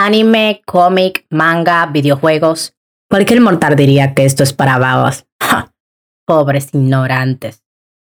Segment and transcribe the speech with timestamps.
[0.00, 2.72] Anime, cómic, manga, videojuegos.
[3.10, 5.26] Cualquier mortal diría que esto es para babas.
[6.24, 7.64] Pobres ignorantes.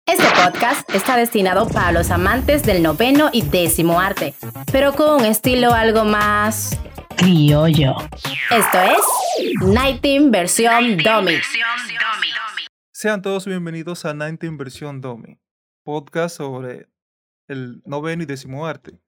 [0.05, 4.33] Este podcast está destinado para los amantes del noveno y décimo arte,
[4.69, 6.77] pero con un estilo algo más
[7.15, 7.95] criollo.
[8.51, 11.35] Esto es Nighting versión Domi.
[12.91, 15.39] Sean todos bienvenidos a Nighting versión Domi,
[15.85, 16.89] podcast sobre
[17.47, 18.99] el noveno y décimo arte.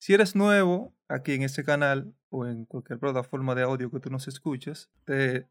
[0.00, 4.10] Si eres nuevo aquí en este canal o en cualquier plataforma de audio que tú
[4.10, 5.48] nos escuches, te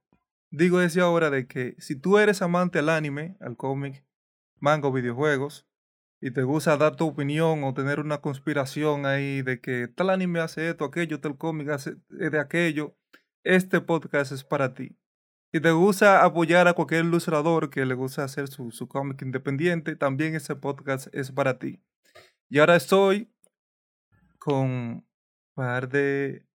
[0.52, 4.06] digo desde ahora de que si tú eres amante al anime, al cómic,
[4.60, 5.68] manga videojuegos,
[6.20, 10.40] y te gusta dar tu opinión o tener una conspiración ahí de que tal anime
[10.40, 12.96] hace esto, aquello, tal cómic hace de aquello,
[13.44, 14.98] este podcast es para ti.
[15.54, 19.96] Si te gusta apoyar a cualquier ilustrador que le gusta hacer su, su cómic independiente,
[19.96, 21.82] también este podcast es para ti.
[22.50, 23.32] Y ahora estoy
[24.40, 25.07] con
[25.58, 26.46] par de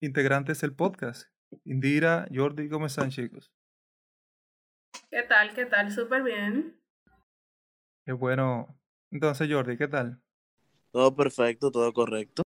[0.00, 1.28] integrantes del podcast.
[1.64, 3.52] Indira, Jordi, ¿cómo están chicos?
[5.10, 5.54] ¿Qué tal?
[5.54, 5.92] ¿Qué tal?
[5.92, 6.80] Súper bien.
[8.06, 8.74] Qué bueno.
[9.10, 10.22] Entonces, Jordi, ¿qué tal?
[10.90, 12.44] Todo perfecto, todo correcto.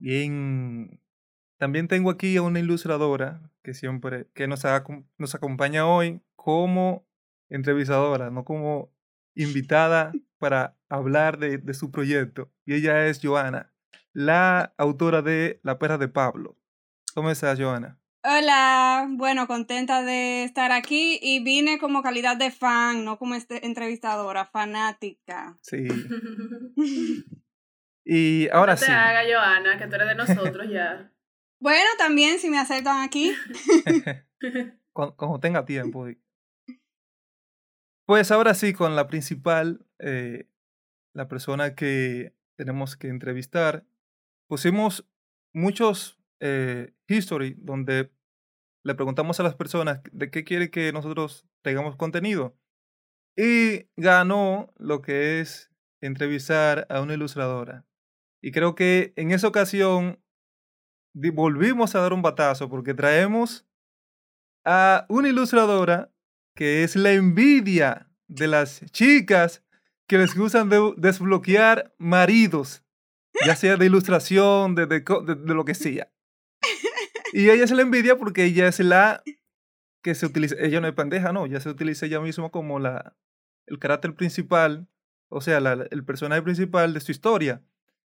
[0.00, 1.00] Bien.
[1.56, 4.64] También tengo aquí a una ilustradora que siempre, que nos,
[5.18, 7.06] nos acompaña hoy como
[7.48, 8.92] entrevistadora, no como
[9.36, 12.50] invitada para hablar de, de su proyecto.
[12.66, 13.72] Y ella es Joana
[14.18, 16.56] la autora de La perra de Pablo.
[17.14, 18.00] ¿Cómo estás, Joana?
[18.24, 23.64] Hola, bueno, contenta de estar aquí y vine como calidad de fan, no como este
[23.64, 25.56] entrevistadora, fanática.
[25.62, 25.86] Sí.
[28.04, 28.90] y ahora no te sí.
[28.90, 31.12] haga, Joana, que tú eres de nosotros ya.
[31.60, 33.36] bueno, también si me aceptan aquí.
[34.92, 36.08] cuando, tenga tiempo.
[38.04, 40.48] Pues ahora sí, con la principal, eh,
[41.14, 43.84] la persona que tenemos que entrevistar,
[44.48, 45.06] pusimos
[45.54, 48.10] muchos eh, history donde
[48.84, 52.56] le preguntamos a las personas de qué quiere que nosotros tengamos contenido.
[53.36, 55.70] Y ganó lo que es
[56.00, 57.86] entrevistar a una ilustradora.
[58.42, 60.20] Y creo que en esa ocasión
[61.12, 63.66] volvimos a dar un batazo porque traemos
[64.64, 66.12] a una ilustradora
[66.54, 69.64] que es la envidia de las chicas
[70.06, 72.82] que les gustan desbloquear maridos
[73.46, 76.10] ya sea de ilustración, de, de, lo que sea.
[77.32, 79.22] Y ella se la envidia porque ella es la
[80.02, 83.16] que se utiliza, ella no es pendeja, no, ya se utiliza ella misma como la,
[83.66, 84.88] el carácter principal,
[85.28, 87.62] o sea, la, el personaje principal de su historia.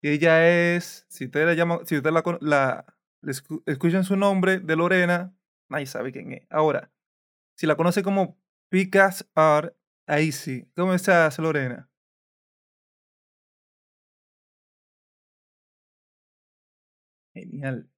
[0.01, 2.85] Ella es, si usted la llama, si usted la, la,
[3.65, 5.35] escuchan su nombre de Lorena,
[5.69, 6.47] nadie sabe quién es.
[6.49, 6.91] Ahora,
[7.55, 8.39] si la conoce como
[8.69, 9.75] Picas Art,
[10.07, 10.67] ahí sí.
[10.75, 11.90] ¿Cómo estás, Lorena?
[17.41, 17.89] Genial.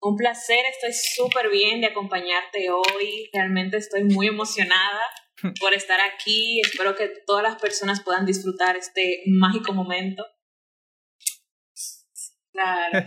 [0.00, 3.30] Un placer, estoy súper bien de acompañarte hoy.
[3.32, 5.00] Realmente estoy muy emocionada
[5.60, 6.60] por estar aquí.
[6.60, 10.24] Espero que todas las personas puedan disfrutar este mágico momento.
[12.52, 13.04] Claro.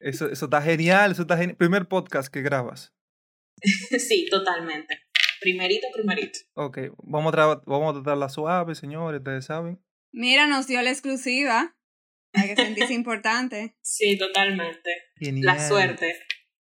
[0.00, 1.56] eso, eso está genial, eso está genial.
[1.56, 2.92] Primer podcast que grabas.
[3.98, 5.00] sí, totalmente.
[5.40, 6.38] Primerito, primerito.
[6.54, 9.82] Ok, vamos a, vamos a tratarla suave, señores, ustedes saben.
[10.12, 11.76] Mira, nos dio la exclusiva.
[12.36, 13.76] Hay que sentirse importante.
[13.82, 14.90] Sí, totalmente.
[15.20, 16.14] La suerte.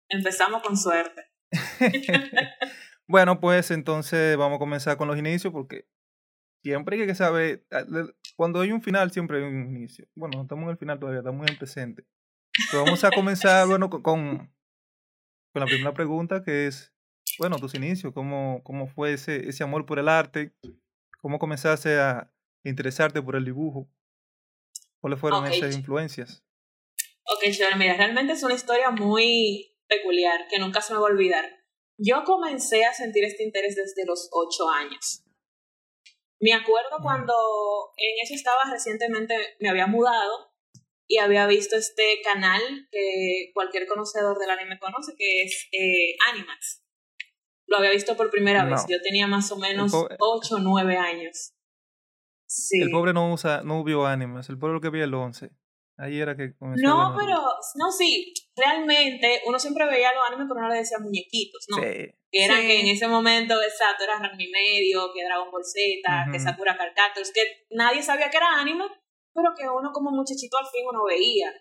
[0.09, 1.23] Empezamos con suerte.
[3.07, 5.87] bueno, pues entonces vamos a comenzar con los inicios porque
[6.63, 7.65] siempre hay que saber,
[8.35, 10.07] cuando hay un final siempre hay un inicio.
[10.15, 12.05] Bueno, no estamos en el final todavía, estamos en el presente.
[12.69, 14.49] Pero vamos a comenzar, bueno, con, con
[15.53, 16.93] la primera pregunta que es,
[17.39, 20.53] bueno, tus inicios, ¿cómo, cómo fue ese, ese amor por el arte?
[21.21, 22.33] ¿Cómo comenzaste a
[22.63, 23.89] interesarte por el dibujo?
[25.01, 26.44] ¿Cuáles fueron esas influencias?
[27.25, 31.12] Ok, Sean, mira, realmente es una historia muy peculiar que nunca se me va a
[31.12, 31.45] olvidar.
[31.97, 35.23] Yo comencé a sentir este interés desde los ocho años.
[36.39, 37.34] Me acuerdo cuando
[37.97, 40.51] en eso estaba recientemente, me había mudado
[41.07, 42.62] y había visto este canal
[42.92, 46.83] que cualquier conocedor del anime conoce, que es eh, Animax.
[47.68, 48.86] Lo había visto por primera vez.
[48.88, 51.53] Yo tenía más o menos ocho o nueve años.
[52.71, 55.51] El pobre no usa, no vio animes, el pobre lo que vio el 11.
[55.98, 57.38] Ahí era que No, pero,
[57.75, 61.77] no, sí, realmente uno siempre veía los animes, pero no le decía muñequitos, ¿no?
[61.77, 62.09] Sí.
[62.31, 66.39] Que era que en ese momento, exacto, era Ranmi Medio, que Dragon Ball Z, que
[66.39, 68.86] Sakura Carcatos, que nadie sabía que era anime,
[69.33, 71.53] pero que uno como muchachito al fin uno veía.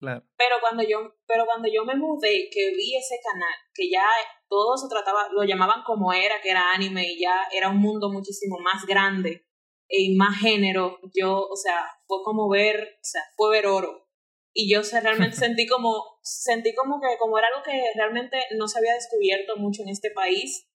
[0.00, 0.24] Claro.
[0.36, 4.04] Pero cuando yo, pero cuando yo me mudé, que vi ese canal, que ya
[4.48, 8.10] todo se trataba, lo llamaban como era, que era anime, y ya era un mundo
[8.10, 9.45] muchísimo más grande
[9.88, 14.08] y más género, yo, o sea, fue como ver, o sea, fue ver oro.
[14.52, 18.68] y yo se, realmente sentí como, sentí como que como era algo que realmente no
[18.68, 20.68] se había descubierto mucho en este país,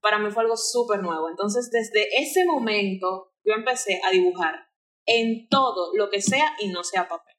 [0.00, 1.28] para mí fue algo súper nuevo.
[1.28, 4.68] Entonces, desde ese momento, yo empecé a dibujar
[5.06, 7.34] en todo lo que sea y no sea papel.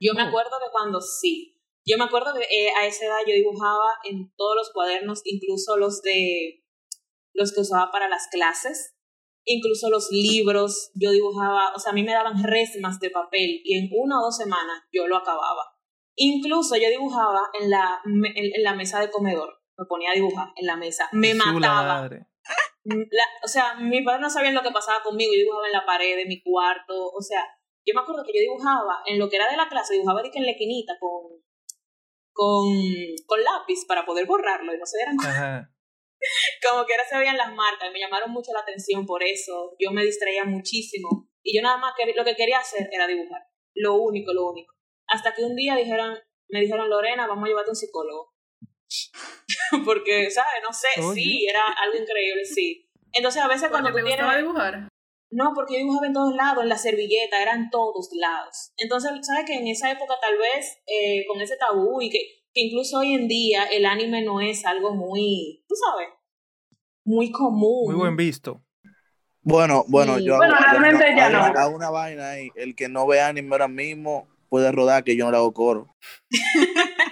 [0.00, 0.28] Yo me Oh.
[0.28, 4.32] acuerdo que cuando sí, yo me acuerdo que eh, a esa edad yo dibujaba en
[4.36, 6.64] todos los cuadernos, incluso los de
[7.34, 8.93] los que usaba para las clases,
[9.44, 13.78] incluso los libros, yo dibujaba, o sea, a mí me daban resmas de papel y
[13.78, 15.62] en una o dos semanas yo lo acababa.
[16.16, 18.24] Incluso yo dibujaba en la, en,
[18.54, 21.82] en la mesa de comedor, me ponía a dibujar en la mesa, me mataba.
[21.82, 22.26] madre.
[22.84, 25.86] La- o sea, mis padres no sabían lo que pasaba conmigo, yo dibujaba en la
[25.86, 27.42] pared de mi cuarto, o sea,
[27.86, 30.30] yo me acuerdo que yo dibujaba en lo que era de la clase, dibujaba de
[30.30, 31.42] que en la esquinita con,
[32.32, 32.64] con,
[33.26, 35.70] con lápiz para poder borrarlo y no se dieran cuenta.
[36.62, 39.74] Como que ahora se veían las marcas, y me llamaron mucho la atención por eso,
[39.78, 43.42] yo me distraía muchísimo y yo nada más que, lo que quería hacer era dibujar,
[43.74, 44.74] lo único, lo único.
[45.06, 46.18] Hasta que un día dijeron,
[46.48, 48.32] me dijeron, Lorena, vamos a llevarte a un psicólogo.
[49.84, 50.62] Porque, ¿sabes?
[50.62, 52.88] No sé, sí, era algo increíble, sí.
[53.12, 54.36] Entonces a veces cuando tú te tienes...
[54.38, 54.88] dibujar.
[55.30, 58.72] No, porque yo dibujaba en todos lados, en la servilleta, eran todos lados.
[58.76, 62.60] Entonces, ¿sabes que En esa época tal vez eh, con ese tabú y que, que
[62.62, 66.08] incluso hoy en día el anime no es algo muy, tú sabes,
[67.04, 67.86] muy común.
[67.86, 68.62] Muy buen visto.
[69.42, 70.24] Bueno, bueno, Sí.
[70.24, 71.60] yo Bueno, hago, realmente yo ya hago- no.
[71.60, 72.48] hago una vaina ahí.
[72.54, 75.94] El que no ve anime ahora mismo puede rodar que yo no le hago coro.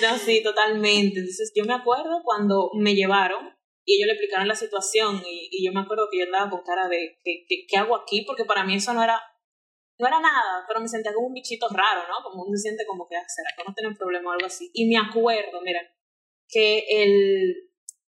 [0.00, 1.18] No, sí, totalmente.
[1.20, 3.52] Entonces yo me acuerdo cuando me llevaron
[3.84, 6.62] y ellos le explicaron la situación y, y yo me acuerdo que yo andaba con
[6.62, 8.22] cara de ¿qué, qué, qué hago aquí?
[8.22, 9.20] Porque para mí eso no era
[9.98, 12.22] no era nada, pero me sentía como un bichito raro, ¿no?
[12.22, 14.70] Como uno se siente como que, ah, ¿será que no tienen problema o algo así?
[14.72, 15.80] Y me acuerdo, mira,
[16.48, 17.54] que el,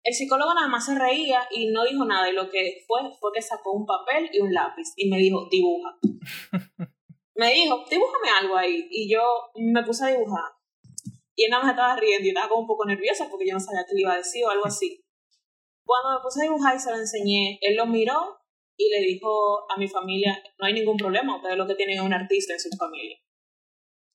[0.03, 3.31] el psicólogo nada más se reía y no dijo nada y lo que fue fue
[3.33, 5.97] que sacó un papel y un lápiz y me dijo, dibuja.
[7.35, 9.21] me dijo, dibújame algo ahí y yo
[9.55, 10.59] me puse a dibujar
[11.39, 13.61] y él nada más estaba riendo y estaba como un poco nerviosa porque yo no
[13.61, 15.05] sabía qué le iba a decir o algo así.
[15.85, 18.38] Cuando me puse a dibujar y se lo enseñé, él lo miró
[18.81, 22.01] y le dijo a mi familia, no hay ningún problema, ustedes lo que tienen es
[22.01, 23.17] un artista en su familia.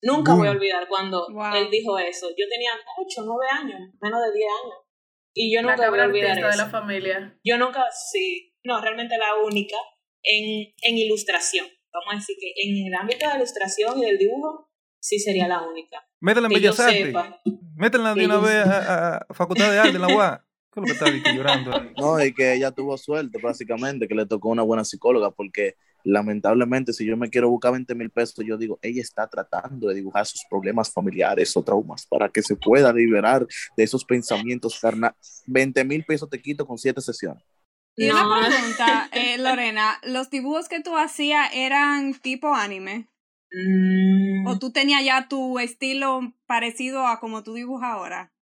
[0.02, 1.54] Nunca voy a olvidar cuando Wow.
[1.54, 2.28] él dijo eso.
[2.30, 4.76] Yo tenía 8, 9 años, menos de 10 años.
[5.34, 6.64] Y yo La nunca voy a olvidar artista de eso.
[6.64, 7.38] la familia.
[7.44, 9.76] Yo nunca, sí, no, realmente la única
[10.22, 11.66] en, en ilustración.
[11.92, 14.70] Vamos a decir que en el ámbito de la ilustración y del dibujo,
[15.00, 16.06] sí sería la única.
[16.20, 17.14] Métela en Bellas Artes.
[17.76, 18.76] Métela de una vez sepa.
[18.78, 20.43] a, a- a Facultad de Arte en la UA.
[20.74, 21.72] ¿Qué es lo que está Vicky, llorando?
[21.72, 21.94] ahí?
[21.96, 26.92] No, y que ella tuvo suerte, básicamente, que le tocó una buena psicóloga, porque lamentablemente,
[26.92, 30.26] si yo me quiero buscar 20 mil pesos, yo digo, ella está tratando de dibujar
[30.26, 35.42] sus problemas familiares o traumas para que se pueda liberar de esos pensamientos carnales.
[35.46, 37.44] 20 mil pesos te quito con siete sesiones.
[37.96, 38.16] Y No.
[38.24, 43.08] una pregunta, eh, Lorena, ¿los dibujos que tú hacías eran tipo anime?
[43.52, 48.33] Mm, ¿O tú tenías ya tu estilo parecido a como tú dibujas ahora?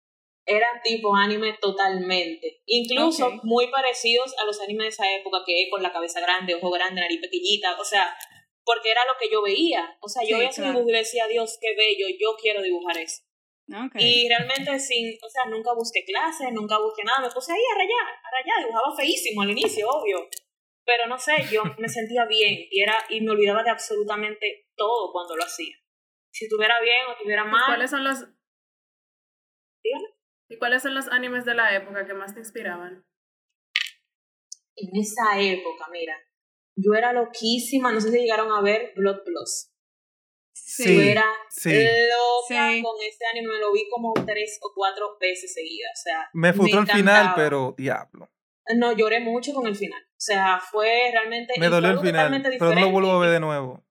[0.46, 2.62] Eran tipo anime totalmente.
[2.66, 6.70] Incluso muy parecidos a los animes de esa época, que con la cabeza grande, ojo
[6.70, 8.14] grande, nariz pequeñita, o sea,
[8.64, 9.96] porque era lo que yo veía.
[10.00, 10.78] O sea, yo Sí, veía ese claro.
[10.78, 13.22] dibujo y decía, Dios, qué bello, yo quiero dibujar eso.
[13.68, 14.24] Okay.
[14.24, 17.78] Y realmente sin, o sea, nunca busqué clases, nunca busqué nada, me puse ahí a
[17.78, 20.28] rayar, a rayar, dibujaba feísimo al inicio, obvio.
[20.84, 25.12] Pero no sé, yo me sentía bien y era y me olvidaba de absolutamente todo
[25.12, 25.76] cuando lo hacía.
[26.32, 28.18] Si estuviera bien o estuviera ¿Y mal, cuáles son los
[29.84, 30.21] Dígame.
[30.52, 33.04] ¿Y cuáles son los animes de la época que más te inspiraban?
[34.74, 36.14] en esa época, mira,
[36.76, 39.70] yo era loquísima, no sé si llegaron a ver Blood Plus.
[40.54, 41.70] Sí, Yo era sí.
[41.72, 42.82] loca Sí.
[42.82, 46.52] con ese anime, me lo vi como tres o cuatro veces seguidas, o sea, Me
[46.52, 48.30] frustró el final, pero diablo.
[48.76, 50.02] No, lloré mucho con el final.
[50.02, 51.52] O sea, fue realmente.
[51.58, 52.90] Me dolió el final, pero no lo diferente.
[52.92, 53.84] vuelvo a ver de nuevo.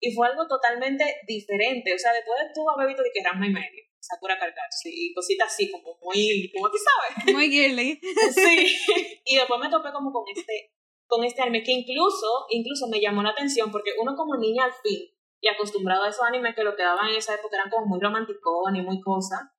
[0.00, 1.94] Y fue algo totalmente diferente.
[1.94, 5.12] O sea, después de tú haber visto de que Ranma y medio, Sakura Carcatsu y
[5.12, 6.50] cositas así, como muy.
[6.54, 7.34] como tú sabes.
[7.34, 8.00] Muy girly.
[8.32, 8.76] Sí.
[9.24, 10.72] Y después me topé como con este,
[11.06, 14.72] con este anime que incluso, incluso me llamó la atención porque uno como niña al
[14.72, 15.00] fin
[15.40, 18.00] y acostumbrado a esos animes que lo que daban en esa época eran como muy
[18.00, 19.52] romanticón y muy cosa,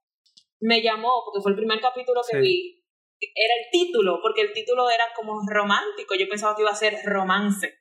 [0.62, 2.41] me llamó porque fue el primer capítulo que Sí.
[2.41, 2.75] vi.
[3.22, 6.15] Era el título, porque el título era como romántico.
[6.15, 7.79] Yo pensaba que iba a ser romance.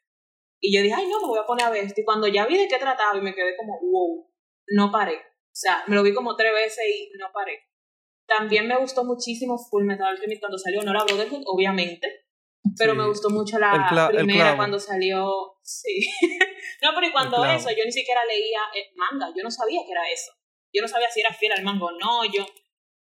[0.60, 2.00] Y yo dije, ay, no, me voy a poner a ver esto.
[2.00, 4.28] Y cuando ya vi de qué trataba y me quedé como, wow,
[4.74, 5.22] no paré.
[5.58, 7.66] O sea, me lo vi como tres veces y no paré.
[8.28, 12.26] También me gustó muchísimo Full Metal Alchemist cuando salió, no la Brotherhood, obviamente,
[12.78, 12.98] pero Sí.
[12.98, 16.06] me gustó mucho la El el primera cuando salió, sí.
[16.82, 19.90] no, pero y cuando eso, yo ni siquiera leía eh, manga, yo no sabía que
[19.90, 20.30] era eso.
[20.72, 22.46] Yo no sabía si era fiel al manga o no, yo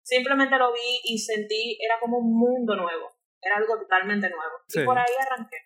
[0.01, 4.53] simplemente lo vi y sentí, era como un mundo nuevo, era algo totalmente nuevo.
[4.69, 4.81] Sí.
[4.81, 5.57] Y por ahí arranqué.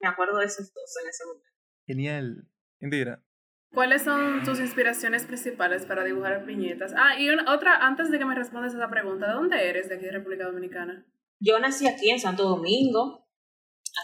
[0.00, 1.50] Me acuerdo de esos dos en ese momento.
[1.86, 2.48] Genial.
[2.80, 3.22] Indira.
[3.72, 6.92] ¿Cuáles son tus inspiraciones principales para dibujar viñetas?
[6.94, 9.94] Ah, y una, otra, antes de que me respondas esa pregunta, ¿de dónde eres de
[9.94, 11.06] aquí de República Dominicana?
[11.40, 13.26] Yo nací aquí en Santo Domingo,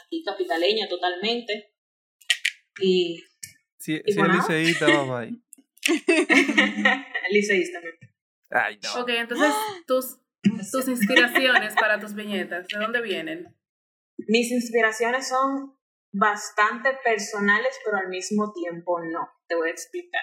[0.04, 1.74] aquí capitaleña totalmente.
[2.80, 3.22] Y.
[3.76, 4.34] Si, ¿Y si es nada?
[4.34, 5.38] liceísta, va bye.
[7.30, 7.80] Liceísta.
[8.50, 9.02] Ay, no.
[9.02, 9.52] Ok, entonces,
[9.86, 10.18] tus,
[10.72, 13.54] tus inspiraciones para tus viñetas, ¿de dónde vienen?
[14.16, 15.76] Mis inspiraciones son
[16.10, 19.28] bastante personales, pero al mismo tiempo no.
[19.48, 20.22] Te voy a explicar.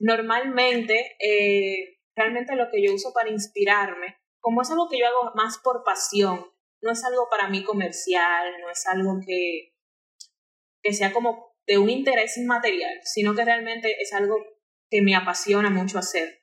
[0.00, 5.32] Normalmente, eh, realmente lo que yo uso para inspirarme, como es algo que yo hago
[5.34, 6.46] más por pasión,
[6.80, 9.74] no es algo para mí comercial, no es algo que,
[10.82, 14.36] que sea como de un interés inmaterial, sino que realmente es algo
[14.90, 16.42] que me apasiona mucho hacer.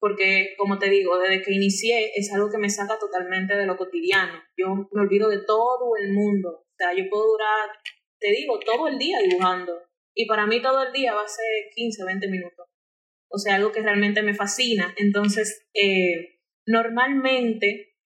[0.00, 3.76] Porque, como te digo, desde que inicié es algo que me saca totalmente de lo
[3.76, 4.42] cotidiano.
[4.56, 6.50] Yo me olvido de todo el mundo.
[6.50, 7.70] O sea, yo puedo durar,
[8.18, 9.72] te digo, todo el día dibujando.
[10.14, 12.66] Y para mí todo el día va a ser 15, 20 minutos.
[13.28, 14.94] O sea, algo que realmente me fascina.
[14.96, 17.96] Entonces, eh, normalmente,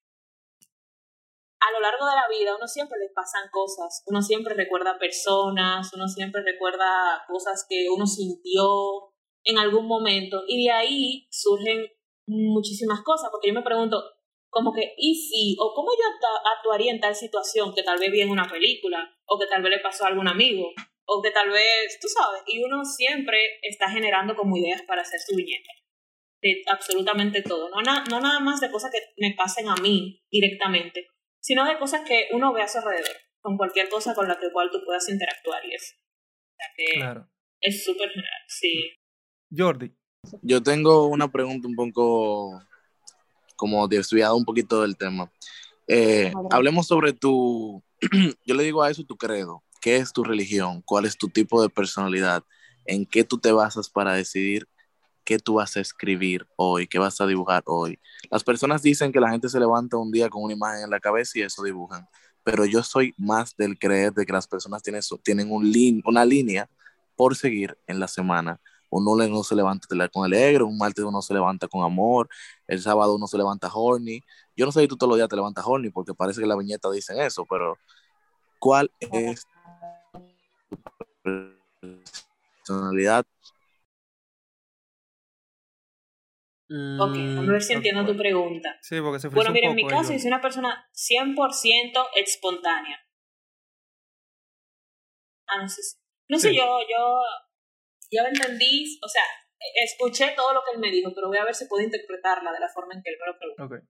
[1.60, 4.02] a lo largo de la vida, uno siempre le pasan cosas.
[4.06, 9.12] Uno siempre recuerda personas, uno siempre recuerda cosas que uno sintió
[9.44, 10.44] en algún momento.
[10.48, 11.86] Y de ahí surgen
[12.26, 13.28] muchísimas cosas.
[13.30, 14.02] Porque yo me pregunto,
[14.48, 15.56] como que, ¿y si?
[15.60, 16.04] ¿O cómo yo
[16.56, 19.14] actuaría en tal situación que tal vez vi en una película?
[19.26, 20.70] ¿O que tal vez le pasó a algún amigo?
[21.10, 22.42] ¿O que tal vez, tú sabes?
[22.46, 25.70] Y uno siempre está generando como ideas para hacer su viñeta.
[26.42, 27.70] De absolutamente todo.
[27.70, 31.06] No, na- no nada más de cosas que me pasen a mí directamente,
[31.40, 33.16] sino de cosas que uno ve a su alrededor.
[33.40, 35.94] Con cualquier cosa con la que cual tú puedas interactuar y eso.
[35.96, 37.28] O sea que Claro.
[37.60, 38.90] es súper general, sí.
[39.56, 39.90] Jordi.
[40.42, 42.60] Yo tengo una pregunta un poco
[43.56, 45.32] como desviada un poquito del tema.
[45.86, 47.82] Eh, hablemos sobre tu,
[48.44, 49.62] yo le digo a eso tu credo.
[49.88, 50.82] ¿Qué es tu religión?
[50.82, 52.44] ¿Cuál es tu tipo de personalidad?
[52.84, 54.68] ¿En qué tú te basas para decidir
[55.24, 57.98] qué tú vas a escribir hoy, qué vas a dibujar hoy?
[58.30, 61.00] Las personas dicen que la gente se levanta un día con una imagen en la
[61.00, 62.06] cabeza y eso dibujan,
[62.44, 66.22] pero yo soy más del creer de que las personas tienen, tienen un lin- una
[66.22, 66.68] línea
[67.16, 68.60] por seguir en la semana.
[68.90, 72.28] Uno se levanta con alegre, un martes uno se levanta con amor,
[72.66, 74.20] el sábado uno se levanta horny.
[74.54, 76.56] Yo no sé si tú todos los días te levantas horny porque parece que la
[76.56, 77.78] viñeta dicen eso, pero
[78.58, 79.46] ¿cuál es
[82.62, 83.24] personalidad?
[87.00, 88.76] Ok, vamos a ver si entiendo tu pregunta.
[88.82, 92.98] Sí, porque se Bueno, un mira, en mi caso, yo soy una persona 100% espontánea.
[95.46, 95.82] Ah, no sé.
[95.82, 95.96] si-
[96.28, 97.22] No sé, yo, yo,
[98.10, 99.22] yo entendí, o sea,
[99.82, 102.60] escuché todo lo que él me dijo, pero voy a ver si puedo interpretarla de
[102.60, 103.64] la forma en que él me lo preguntó.
[103.64, 103.84] Ok.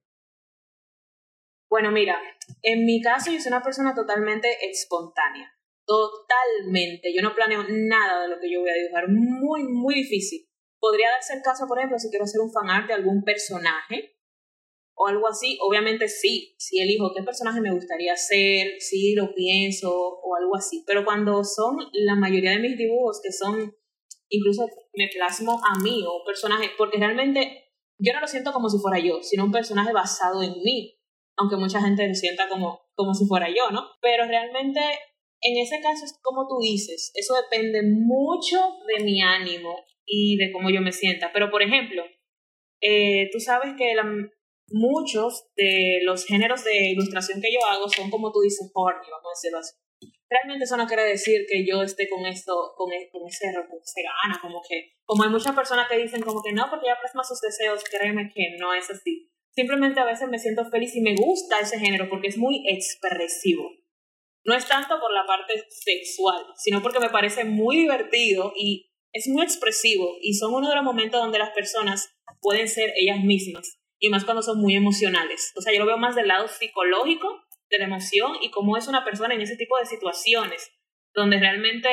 [1.69, 2.17] Bueno, mira,
[2.63, 5.53] en mi caso yo soy una persona totalmente espontánea.
[5.89, 7.11] Totalmente.
[7.15, 9.09] Yo no planeo nada de lo que yo voy a dibujar.
[9.09, 10.47] Muy, muy difícil.
[10.79, 14.15] Podría darse el caso, por ejemplo, si quiero hacer un fanart de algún personaje
[14.95, 15.57] o algo así.
[15.61, 20.83] Obviamente sí, si elijo qué personaje me gustaría hacer, sí lo pienso o algo así.
[20.85, 23.75] Pero cuando son la mayoría de mis dibujos que son,
[24.29, 28.77] incluso me plasmo a mí o personaje, porque realmente yo no lo siento como si
[28.77, 30.99] fuera yo, sino un personaje basado en mí
[31.39, 33.81] aunque mucha gente lo sienta como, como si fuera yo, ¿no?
[34.01, 34.81] Pero realmente
[35.41, 40.51] en ese caso es como tú dices, eso depende mucho de mi ánimo y de
[40.51, 41.31] cómo yo me sienta.
[41.33, 42.03] Pero por ejemplo,
[42.81, 44.29] eh, tú sabes que la-
[44.71, 49.25] muchos de los géneros de ilustración que yo hago son como tú dices, horny, vamos
[49.27, 49.75] a decirlo así.
[50.29, 53.79] Realmente eso no quiere decir que yo esté con esto, con, e- con ese, con
[53.81, 56.99] ese gana, como que, como hay muchas personas que dicen como que no, porque ella
[57.01, 59.31] plasma sus deseos, créeme que no es así.
[59.55, 63.71] Simplemente a veces me siento feliz y me gusta ese género porque es muy expresivo.
[64.49, 69.27] No es tanto por la parte sexual, sino porque me parece muy divertido y es
[69.27, 73.79] muy expresivo y son uno de los momentos donde las personas pueden ser ellas mismas
[73.99, 75.53] y más cuando son muy emocionales.
[75.55, 78.87] O sea, yo lo veo más del lado psicológico de la emoción y cómo es
[78.87, 80.71] una persona en ese tipo de situaciones
[81.13, 81.87] donde realmente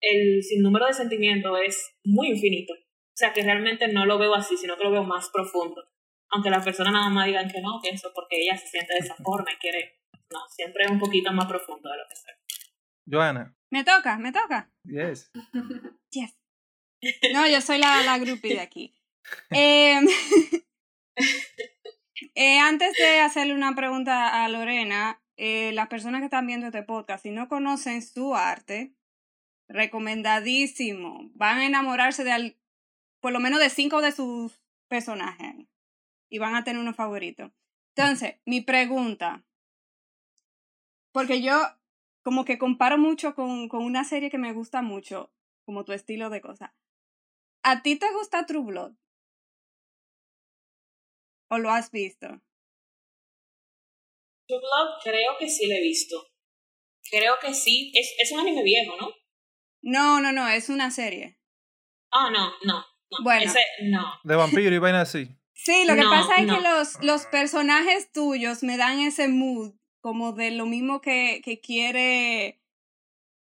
[0.00, 2.72] el sinnúmero de sentimientos es muy infinito.
[2.72, 5.84] O sea, que realmente no lo veo así, sino que lo veo más profundo
[6.34, 9.00] aunque las personas nada más digan que no, que eso porque ella se siente de
[9.00, 10.00] esa forma y quiere,
[10.34, 12.34] no, siempre es un poquito más profundo de lo que sea.
[13.10, 13.56] Joana.
[13.70, 14.70] Me toca, me toca.
[14.84, 15.30] Yes.
[16.10, 16.34] Yes.
[17.32, 18.94] No, yo soy la, la groupie de aquí.
[19.50, 20.00] Eh,
[22.34, 26.82] eh, antes de hacerle una pregunta a Lorena, eh, las personas que están viendo este
[26.82, 28.94] podcast, si no conocen su arte,
[29.68, 31.30] recomendadísimo.
[31.34, 32.58] Van a enamorarse de al-
[33.20, 35.54] por lo menos de cinco de sus personajes
[36.30, 37.52] y van a tener uno favorito.
[37.96, 39.42] Entonces, mi pregunta,
[41.14, 41.54] porque yo
[42.24, 45.32] como que comparo mucho con, con una serie que me gusta mucho,
[45.64, 46.74] como tu estilo de cosa.
[47.62, 48.94] ¿A ti te gusta True Blood?
[51.50, 52.26] ¿O lo has visto?
[54.48, 56.16] True Blood creo que sí lo he visto.
[57.10, 57.92] Creo que sí.
[57.94, 59.10] Es, es un anime viejo, ¿no?
[59.82, 61.38] No, no, no, es una serie.
[62.10, 62.84] Ah, no, no.
[63.10, 63.18] no.
[63.22, 63.44] Bueno.
[63.44, 64.04] Ese, no.
[64.24, 65.28] De vampiro y vaina así.
[65.52, 66.56] Sí, lo que No, pasa es no.
[66.56, 69.74] que los, los personajes tuyos me dan ese mood
[70.04, 72.60] como de lo mismo que, que quiere,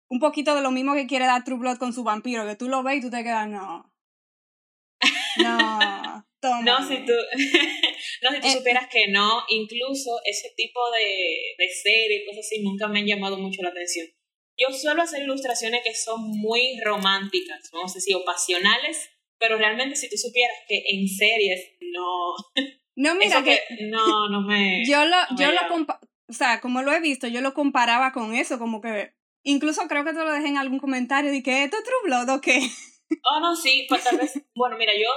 [0.10, 2.68] un poquito de lo mismo que quiere dar True Blood con su vampiro, que tú
[2.68, 3.94] lo ves y tú te quedas, no.
[5.38, 6.62] No, toma.
[6.63, 7.13] No, si tú,
[8.24, 12.63] no, si tú Eh, supieras que no, incluso ese tipo de, de series, cosas así,
[12.63, 14.08] nunca me han llamado mucho la atención.
[14.58, 19.96] Yo suelo hacer ilustraciones que son muy románticas, vamos a decir, o pasionales, pero realmente
[19.96, 22.34] si tú supieras que en series no,
[22.96, 24.84] No, mira eso que que no, no me...
[24.88, 25.60] yo lo, no yo lo
[26.29, 30.05] o sea, como lo he visto, yo lo comparaba con eso, como que, incluso creo
[30.05, 32.59] que te lo dejé en algún comentario de que esto es True Blood o qué.
[33.24, 35.09] Oh, no, sí, pues tal vez, bueno, mira, yo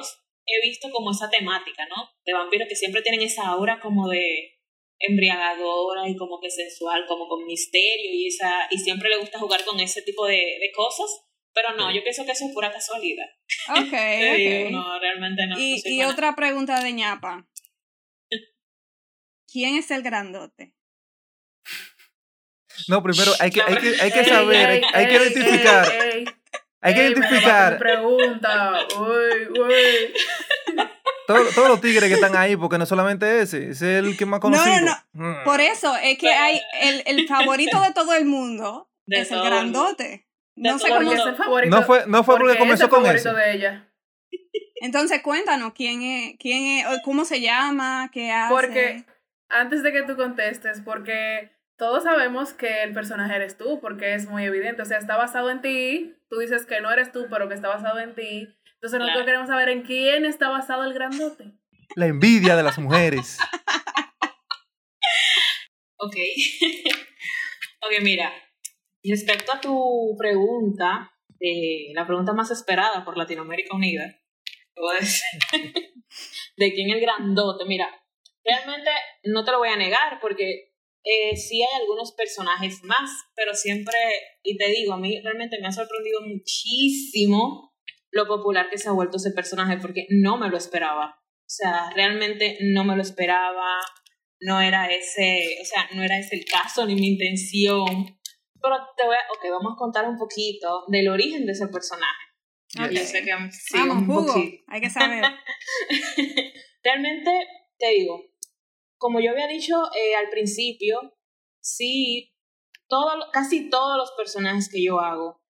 [0.46, 2.10] he visto como esa temática, ¿no?
[2.24, 4.58] De vampiros que siempre tienen esa aura como de
[4.98, 9.64] embriagadora y como que sensual, como con misterio y esa y siempre le gusta jugar
[9.64, 13.26] con ese tipo de, de cosas, pero no, yo pienso que eso es pura casualidad.
[13.68, 14.70] Ok, Te digo, ok.
[14.72, 15.58] no, realmente no.
[15.58, 17.46] Y, no y otra pregunta de ñapa.
[19.52, 20.74] ¿Quién es el grandote?
[22.88, 25.22] No, primero hay que, hay que, hay que Ey, saber, hay, ey, hay que ey,
[25.22, 25.88] identificar.
[25.92, 26.24] ey, ey.
[26.84, 28.72] Hay que identificar pregunta.
[28.98, 30.14] Uy, uy.
[31.28, 34.26] todos, todos los tigres que están ahí, porque no solamente ese, ese es el que
[34.26, 34.86] más No, no, conocido.
[35.12, 35.24] no.
[35.30, 35.44] Mm.
[35.44, 39.36] Por eso es que hay el, el favorito de todo el mundo De es el
[39.38, 40.26] todo el grandote.
[40.56, 41.12] De No sé cómo.
[41.12, 41.76] Es el favorito.
[41.76, 43.36] No fue, no fue porque comenzó el con favorito eso.
[43.38, 43.88] de ella.
[44.80, 48.52] Entonces cuéntanos quién es, quién es, cómo se llama, qué hace.
[48.52, 49.04] Porque
[49.48, 51.52] antes de que tú contestes, porque
[51.82, 54.82] todos sabemos que el personaje eres tú, porque es muy evidente.
[54.82, 56.14] O sea, está basado en ti.
[56.30, 58.46] Tú dices que no eres tú, pero que está basado en ti.
[58.74, 59.26] Entonces nosotros Claro.
[59.26, 61.54] queremos saber en quién está basado el grandote.
[61.96, 63.36] La envidia de las mujeres.
[66.04, 66.16] Ok.
[67.80, 68.32] ok, mira.
[69.04, 74.06] Respecto a tu pregunta, eh, la pregunta más esperada por Latinoamérica Unida,
[74.74, 75.22] te voy a decir,
[76.56, 77.64] de quién es el grandote.
[77.66, 77.88] Mira,
[78.44, 78.90] realmente
[79.24, 80.71] no te lo voy a negar porque
[81.04, 83.94] eh, sí hay algunos personajes más, pero siempre,
[84.42, 87.74] y te digo, a mí realmente me ha sorprendido muchísimo
[88.10, 91.18] lo popular que se ha vuelto ese personaje porque no me lo esperaba.
[91.18, 93.78] O sea, realmente no me lo esperaba,
[94.40, 98.18] no era ese, o sea, no era ese el caso ni mi intención.
[98.60, 102.32] Pero te voy a, ok, vamos a contar un poquito del origen de ese personaje.
[102.78, 102.90] Ok.
[102.90, 104.26] Yo sé que sí, Vamos, un jugo.
[104.26, 104.62] poquito.
[104.68, 105.24] Hay que saber.
[106.82, 107.30] Realmente,
[107.78, 108.24] te digo,
[109.02, 111.00] como yo había dicho eh, al principio,
[111.60, 112.32] sí,
[112.88, 115.42] todo, casi todos los personajes que yo hago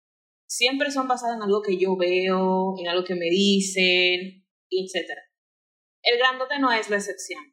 [0.48, 5.20] siempre son basados en algo que yo veo, en algo que me dicen, etc.
[6.02, 7.44] El grandote no es la excepción.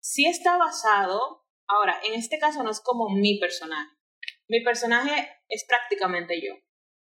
[0.00, 3.90] Sí está basado, ahora, en este caso no es como mi personaje.
[4.48, 6.54] Mi personaje es prácticamente yo.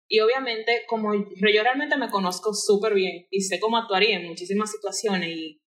[0.07, 4.71] Y obviamente, como yo realmente me conozco súper bien y sé cómo actuaría en muchísimas
[4.71, 5.62] situaciones y,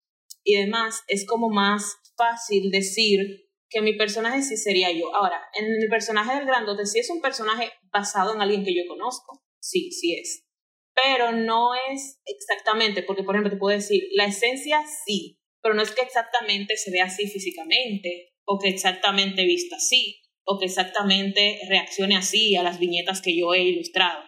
[0.44, 5.14] y demás, es como más fácil decir que mi personaje sí sería yo.
[5.14, 8.82] Ahora, en el personaje del grandote sí es un personaje basado en alguien que yo
[8.86, 9.42] conozco.
[9.58, 10.46] Sí, sí es.
[10.94, 15.82] Pero no es exactamente, porque por ejemplo te puedo decir, la esencia sí, pero no
[15.82, 21.58] es que exactamente se vea así físicamente, o que exactamente vista así, o que exactamente
[21.68, 24.22] reaccione así a las viñetas que yo he ilustrado.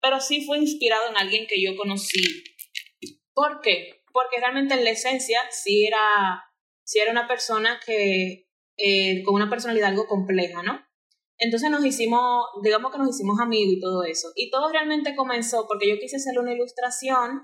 [0.00, 2.22] Pero sí fue inspirado en alguien que yo conocí.
[3.34, 3.97] ¿Por qué?
[4.18, 6.42] Porque realmente en la esencia sí era,
[6.82, 10.84] sí era una persona que, eh, con una personalidad algo compleja, ¿no?
[11.38, 14.32] Entonces nos hicimos, digamos que nos hicimos amigos y todo eso.
[14.34, 17.42] Y todo realmente comenzó porque yo quise hacer una ilustración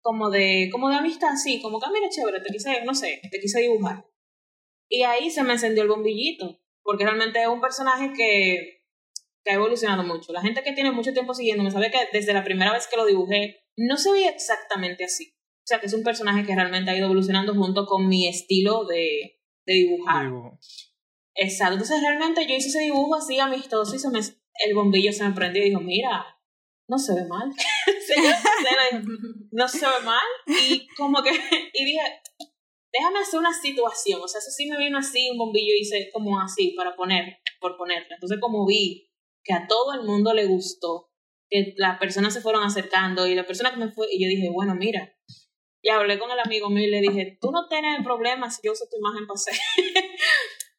[0.00, 3.20] como de, como de amistad, sí, como que, ah, mira, chévere, te quise, no sé,
[3.30, 4.06] te quise dibujar.
[4.88, 8.82] Y ahí se me encendió el bombillito, porque realmente es un personaje que,
[9.44, 10.32] que ha evolucionado mucho.
[10.32, 13.04] La gente que tiene mucho tiempo siguiéndome sabe que desde la primera vez que lo
[13.04, 15.33] dibujé, no se veía exactamente así.
[15.64, 18.84] O sea, que es un personaje que realmente ha ido evolucionando junto con mi estilo
[18.84, 20.30] de, de dibujar.
[21.34, 21.74] Exacto.
[21.74, 25.34] Entonces realmente yo hice ese dibujo así amistoso y se me, el bombillo se me
[25.34, 26.22] prendió y dijo, mira,
[26.86, 27.50] no se ve mal.
[29.52, 30.26] No se ve mal.
[30.46, 31.30] Y como que,
[31.72, 32.00] y dije,
[32.92, 34.20] déjame hacer una situación.
[34.22, 37.78] O sea, eso sí me vino así, un bombillo hice como así para poner, por
[37.78, 38.08] ponerle.
[38.10, 39.10] Entonces como vi
[39.42, 41.10] que a todo el mundo le gustó,
[41.48, 44.50] que las personas se fueron acercando y la persona que me fue, y yo dije,
[44.52, 45.10] bueno, mira.
[45.86, 48.72] Y hablé con el amigo mío y le dije, tú no tienes problemas si yo
[48.72, 49.54] uso tu imagen para hacer.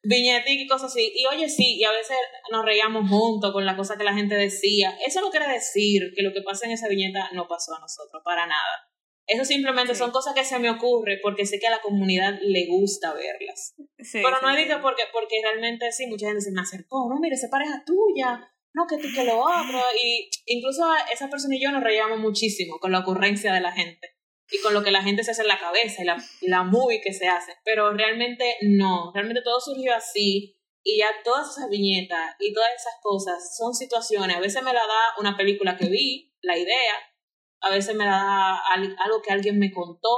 [0.02, 1.12] viñetica y cosas así.
[1.14, 2.16] Y oye, sí, y a veces
[2.50, 4.98] nos reíamos juntos con la cosa que la gente decía.
[5.06, 8.20] Eso no quiere decir que lo que pasa en esa viñeta no pasó a nosotros,
[8.24, 8.90] para nada.
[9.28, 9.98] Eso simplemente Sí.
[10.00, 13.74] son cosas que se me ocurre porque sé que a la comunidad le gusta verlas.
[13.98, 14.66] Sí, Pero no sí.
[14.66, 18.40] que porque, porque realmente sí, mucha gente se me acercó, no, mire, esa pareja tuya,
[18.74, 19.80] no, que tú que lo otro.
[20.02, 24.15] Y incluso esa persona y yo nos reíamos muchísimo con la ocurrencia de la gente
[24.50, 27.00] y con lo que la gente se hace en la cabeza y la, la movie
[27.00, 27.52] que se hace.
[27.64, 32.94] Pero realmente no, realmente todo surgió así y ya todas esas viñetas y todas esas
[33.02, 34.36] cosas son situaciones.
[34.36, 36.94] A veces me la da una película que vi, la idea,
[37.60, 40.08] a veces me la da al- algo que alguien me contó,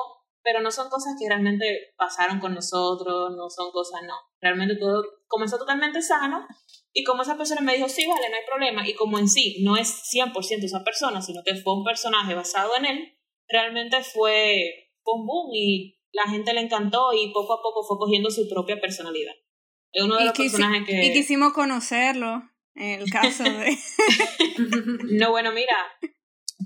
[0.43, 4.14] pero no son cosas que realmente pasaron con nosotros, no son cosas, no.
[4.41, 6.47] Realmente todo comenzó totalmente sano
[6.93, 9.62] y como esa persona me dijo, sí, vale, no hay problema, y como en sí
[9.62, 13.17] no es 100% esa persona, sino que fue un personaje basado en él,
[13.49, 17.99] realmente fue, fue un boom y la gente le encantó y poco a poco fue
[17.99, 19.33] cogiendo su propia personalidad.
[19.93, 21.07] Es uno de Y, los quisi- personajes que...
[21.07, 22.43] y quisimos conocerlo
[22.75, 23.77] en el caso de...
[25.13, 25.77] No, bueno, mira,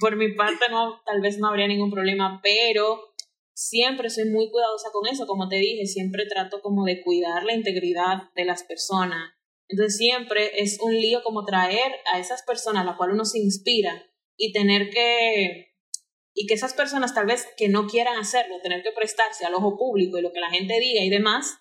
[0.01, 3.15] por mi parte no, tal vez no habría ningún problema, pero
[3.55, 7.55] siempre soy muy cuidadosa con eso, como te dije, siempre trato como de cuidar la
[7.55, 9.33] integridad de las personas.
[9.69, 13.39] Entonces siempre es un lío como traer a esas personas a las cuales uno se
[13.39, 14.05] inspira
[14.37, 15.72] y tener que
[16.35, 19.77] y que esas personas tal vez que no quieran hacerlo, tener que prestarse al ojo
[19.77, 21.59] público y lo que la gente diga y demás,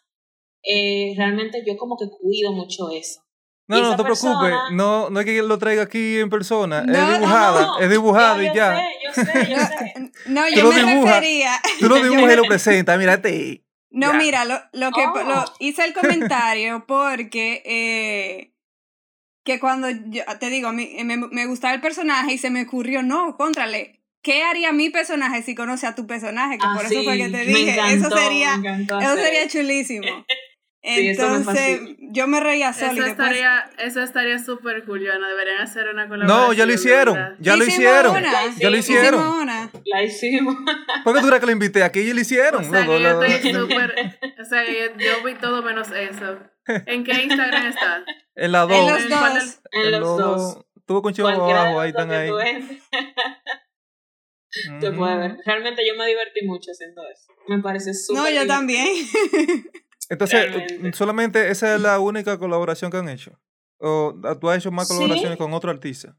[0.64, 3.22] eh, realmente yo como que cuido mucho eso.
[3.68, 4.54] No, no, no te preocupes.
[4.72, 6.84] No, no es que lo traiga aquí en persona.
[6.84, 7.62] No, es dibujada.
[7.68, 7.80] no.
[7.80, 8.76] Es dibujada y yo ya.
[8.76, 10.12] sé, yo sé, yo sé.
[10.26, 11.16] No, Tú yo lo me dibujas.
[11.16, 11.52] refería...
[11.80, 12.98] Tú lo dibujas me- y lo presentas.
[13.00, 13.64] Mira, este.
[13.92, 14.18] No, Ya.
[14.18, 15.24] mira, lo, lo que Oh.
[15.24, 18.54] lo, hice el comentario porque eh,
[19.46, 22.64] que cuando yo te digo, mí eh, me, me gustaba el personaje y se me
[22.64, 26.58] ocurrió, no, contrale, ¿qué haría mi personaje si conoce a tu personaje?
[26.58, 29.58] Que Ah, por eso sí, fue que te dije, encantó, eso sería, eso sería eso.
[29.60, 30.26] chulísimo.
[30.84, 31.98] Sí, eso me Entonces, fascina.
[32.12, 35.28] yo me reía sola Eso después- estaría, eso estaría súper Joana.
[35.30, 36.48] Deberían hacer una colaboración.
[36.48, 37.36] No, ya lo hicieron.
[37.38, 38.16] Ya lo hicieron.
[38.58, 39.22] Ya lo hicieron.
[39.42, 39.70] una.
[39.86, 40.56] La hicimos.
[41.04, 42.00] ¿Por qué tú que lo invité aquí?
[42.00, 42.66] Ellos lo hicieron.
[42.66, 43.94] O sea, que yo estoy súper.
[44.42, 46.40] O sea, yo, yo vi todo menos eso.
[46.66, 48.04] ¿En qué Instagram está?
[48.34, 48.90] En la En 2.
[48.92, 49.60] los ¿En cuál dos.
[49.72, 50.66] En los dos.
[50.88, 52.82] Tuvo con chivo abajo, los ahí dos están ahí.
[54.80, 55.38] Te puede ver.
[55.46, 57.34] Realmente yo me divertí mucho haciendo eso.
[57.48, 58.56] Me parece súper No, yo divertido.
[58.56, 58.88] también.
[60.10, 60.94] Entonces, Realmente.
[60.98, 63.40] solamente esa es la única colaboración que han hecho.
[63.80, 64.94] ¿O tú has hecho más Sí.
[64.94, 66.18] colaboraciones con otro artista?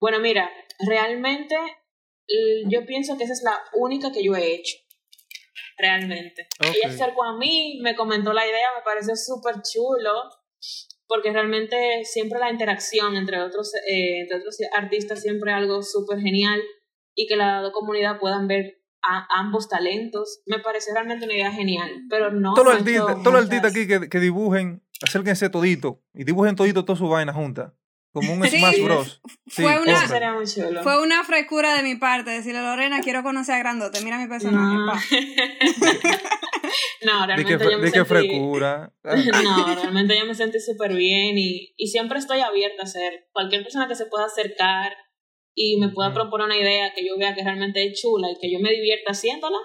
[0.00, 0.50] Bueno, mira,
[0.86, 1.56] realmente
[2.68, 4.76] yo pienso que esa es la única que yo he hecho.
[5.78, 6.46] Realmente.
[6.60, 6.92] Ella Ok.
[6.96, 10.12] se acercó a mí, me comentó la idea, me pareció súper chulo,
[11.06, 16.20] porque realmente siempre la interacción entre otros, eh, entre otros artistas siempre es algo súper
[16.20, 16.60] genial
[17.14, 20.42] y que la comunidad puedan ver a ambos talentos.
[20.46, 22.54] Me pareció realmente una idea genial, pero no...
[22.54, 26.54] todos los artistas, todos los muchas- artistas aquí que, que dibujen, acérquense todito y dibujen
[26.56, 27.74] todito toda su vaina junta.
[28.12, 29.22] Como un Sí, Smash Bros.
[29.48, 30.82] Sí, fue una-.
[30.82, 34.76] Fue una frescura de mi parte decirle, Lorena, quiero conocer a Grandote, mira mi personaje.
[34.76, 35.00] No, pa".
[37.04, 38.08] no De realmente que, yo me de sentí...
[38.08, 38.92] frescura.
[39.02, 43.62] No, realmente yo me sentí súper bien y, y siempre estoy abierta a hacer cualquier
[43.62, 44.92] persona que se pueda acercar
[45.54, 48.50] y me pueda proponer una idea que yo vea que realmente es chula y que
[48.52, 49.56] yo me divierta haciéndola,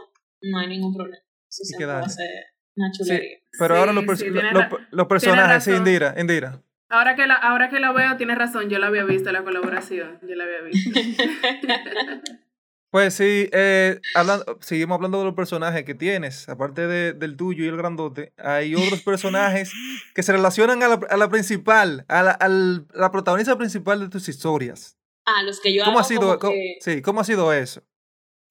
[0.41, 1.23] no hay ningún problema.
[1.49, 2.29] Eso se puede hacer
[2.75, 3.37] una Sí, chulería.
[3.57, 5.71] pero Sí, ahora los, sí, lo- lo- los personajes, sí.
[5.71, 6.61] Indira, Indira.
[6.89, 8.69] Ahora que, la, ahora que lo veo, tienes razón.
[8.69, 10.19] Yo la había visto, la colaboración.
[10.27, 10.99] Yo la había visto.
[12.89, 17.65] Pues sí, eh, hablando, seguimos hablando de los personajes que tienes, aparte de- del tuyo
[17.65, 19.73] y el grandote, hay otros personajes
[20.15, 24.07] que se relacionan a la, a la principal, a la, al- la protagonista principal de
[24.07, 24.96] tus historias.
[25.29, 27.51] Ah, los que yo ¿Cómo hago ha sido, como cómo- que- sí, ¿cómo ha sido
[27.51, 27.83] eso?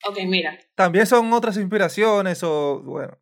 [0.06, 0.58] Ok, mira.
[0.74, 3.18] También son otras inspiraciones o, bueno,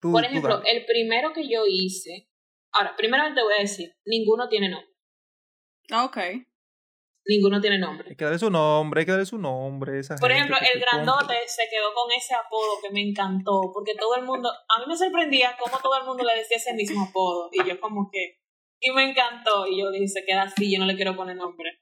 [0.00, 2.28] tú, Por ejemplo, el primero que yo hice...
[2.72, 4.90] Ahora, primero te voy a decir, ninguno tiene nombre.
[5.92, 6.18] Ok.
[7.26, 8.10] Ninguno tiene nombre.
[8.10, 9.98] Hay que darle su nombre, hay que darle su nombre.
[9.98, 14.16] Esa Por ejemplo, el grandote se quedó con ese apodo que me encantó, porque todo
[14.16, 17.48] el mundo, a mí me sorprendía cómo todo el mundo le decía ese mismo apodo,
[17.52, 18.40] y yo como que,
[18.80, 21.80] y me encantó, y yo dije, se queda así, yo no le quiero poner nombre.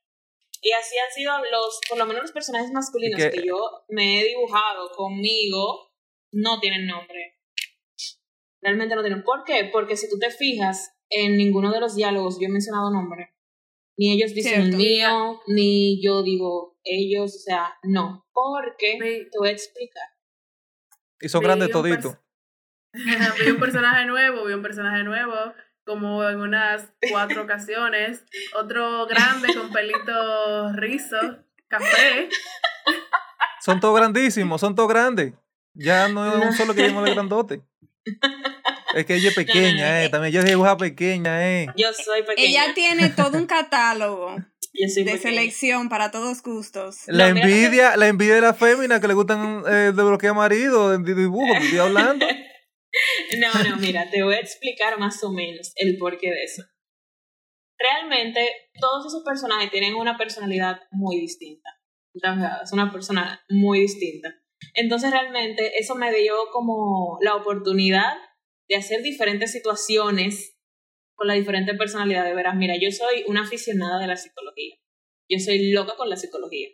[0.60, 3.56] Y así han sido los, por lo menos los personajes masculinos que- que yo
[3.88, 5.92] me he dibujado conmigo,
[6.32, 7.36] no tienen nombre.
[8.60, 9.22] Realmente no tienen.
[9.22, 9.68] ¿Por qué?
[9.72, 13.34] Porque si tú te fijas, en ninguno de los diálogos yo he mencionado nombre.
[13.96, 18.26] Ni ellos dicen el mío, ni yo digo ellos, o sea, no.
[18.32, 18.96] Porque
[19.30, 20.08] te voy a explicar.
[21.20, 22.18] Y son grandes toditos.
[23.44, 25.34] vi un personaje nuevo, vi un personaje nuevo,
[25.88, 28.22] como en unas cuatro ocasiones.
[28.54, 31.16] Otro grande con pelito rizo,
[31.66, 32.28] café.
[33.64, 35.32] Son todos grandísimos, son todos grandes.
[35.74, 36.46] Ya no es No.
[36.46, 37.62] un solo que llama el grandote.
[38.94, 40.08] Es que ella es pequeña, eh.
[40.08, 41.66] También ella se dibuja pequeña, eh.
[41.76, 42.48] Yo soy pequeña.
[42.48, 45.18] Ella tiene todo un catálogo de pequeña.
[45.18, 47.00] selección para todos gustos.
[47.06, 50.34] La No, mira que- envidia, la envidia de la fémina que le gustan eh, desbloquear
[50.34, 52.26] marido de dibujo, estoy hablando.
[53.38, 56.62] No, no, mira, te voy a explicar más o menos el porqué de eso.
[57.78, 58.40] Realmente,
[58.80, 61.70] todos esos personajes tienen una personalidad muy distinta.
[62.14, 64.34] Es una persona muy distinta.
[64.74, 68.16] Entonces, realmente, eso me dio como la oportunidad
[68.68, 70.56] de hacer diferentes situaciones
[71.14, 72.24] con la diferente personalidad.
[72.24, 74.76] De veras, mira, yo soy una aficionada de la psicología.
[75.28, 76.68] Yo soy loca con la psicología.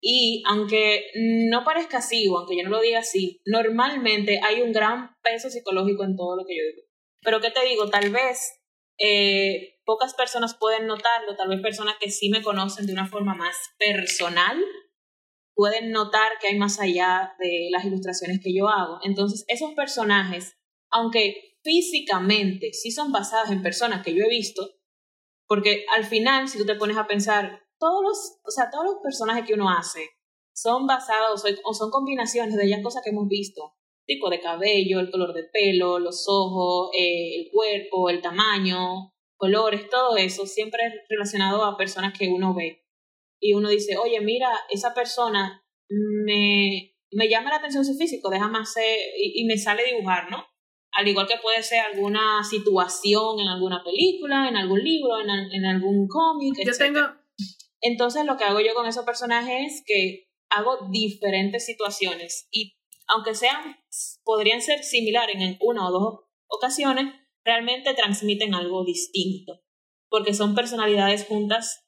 [0.00, 4.72] Y aunque no parezca así, o aunque yo no lo diga así, normalmente hay un
[4.72, 6.86] gran peso psicológico en todo lo que yo digo.
[7.22, 7.88] Pero ¿qué te digo?
[7.88, 8.60] Tal vez
[8.98, 13.34] eh, pocas personas pueden notarlo, tal vez personas que sí me conocen de una forma
[13.34, 14.62] más personal
[15.56, 18.98] pueden notar que hay más allá de las ilustraciones que yo hago.
[19.02, 20.54] Entonces, esos personajes,
[20.90, 24.68] aunque físicamente sí son basadas en personas que yo he visto,
[25.48, 28.96] porque al final, si tú te pones a pensar, todos los, o sea, todos los
[29.02, 30.00] personajes que uno hace
[30.54, 33.74] son basados o, son combinaciones de ya cosas que hemos visto.
[34.06, 39.90] Tipo de cabello, el color de pelo, los ojos, eh, el cuerpo, el tamaño, colores,
[39.90, 42.84] todo eso siempre es relacionado a personas que uno ve.
[43.40, 48.58] Y uno dice, oye, mira, esa persona me, me llama la atención su físico, déjame
[48.58, 50.44] hacer, y, y me sale dibujar, ¿no?
[50.92, 55.64] Al igual que puede ser alguna situación en alguna película, en algún libro, en, en
[55.66, 56.78] algún cómic, Yo etc.
[56.78, 57.00] tengo,
[57.86, 62.76] Entonces lo que hago yo con esos personajes es que hago diferentes situaciones y
[63.08, 63.76] aunque sean,
[64.24, 69.60] podrían ser similares en una o dos ocasiones, realmente transmiten algo distinto,
[70.08, 71.86] porque son personalidades juntas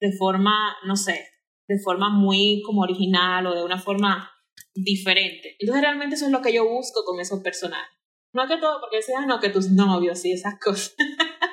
[0.00, 1.28] de forma, no sé,
[1.68, 4.32] de forma muy como original o de una forma
[4.74, 5.56] diferente.
[5.60, 7.96] Entonces realmente eso es lo que yo busco con esos personajes.
[8.32, 10.96] No que todo, porque decían, no, que tus novios y esas cosas,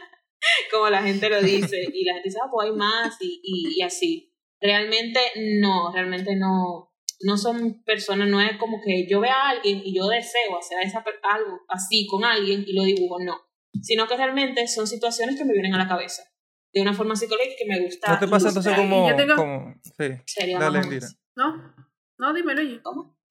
[0.72, 3.80] como la gente lo dice, y la gente dice, ah, pues hay más y, y,
[3.80, 4.34] y así.
[4.60, 5.20] Realmente
[5.62, 9.96] no, realmente no, no son personas, no es como que yo vea a alguien y
[9.96, 13.36] yo deseo hacer esa, algo así con alguien y lo dibujo, no.
[13.82, 16.24] Sino que realmente son situaciones que me vienen a la cabeza.
[16.74, 18.12] De una forma psicológica que me gusta.
[18.12, 21.18] ¿No te pasa entonces como, yo tengo- como sí, Sería dale, menos.
[21.36, 21.76] ¿no?
[22.18, 22.82] No, dímelo oye.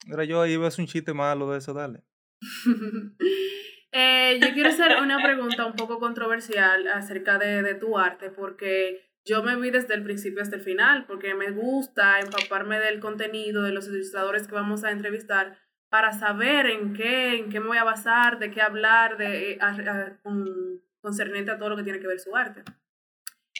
[0.07, 2.05] Mira, yo ahí ves un chiste malo de eso, dale.
[3.99, 9.09] Eh, yo quiero hacer una pregunta un poco controversial acerca de, de tu arte, porque
[9.25, 13.63] yo me vi desde el principio hasta el final, porque me gusta empaparme del contenido
[13.63, 15.57] de los ilustradores que vamos a entrevistar
[15.89, 19.59] para saber en qué, en qué me voy a basar, de qué hablar, de, eh,
[19.63, 22.65] a- a- con- concerniente a todo lo que tiene que ver su arte.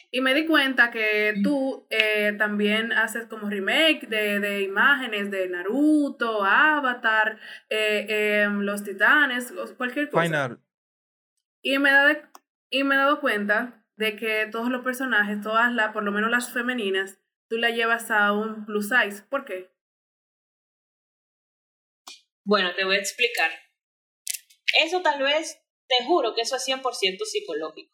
[0.09, 5.49] Y me di cuenta que tú eh, también haces como remake de, de imágenes de
[5.49, 7.39] Naruto, Avatar,
[7.69, 8.05] eh,
[8.43, 10.23] em, Los Titanes, cualquier cosa.
[10.23, 10.59] Fine art.
[11.61, 12.23] Y me, da de-
[12.69, 16.29] y me he dado cuenta de que todos los personajes, todas las, por lo menos
[16.31, 19.23] las femeninas, tú las llevas a un plus size.
[19.29, 19.69] ¿Por qué?
[22.45, 23.51] Bueno, te voy a explicar.
[24.85, 27.93] Eso tal vez, te juro que eso es 100% psicológico.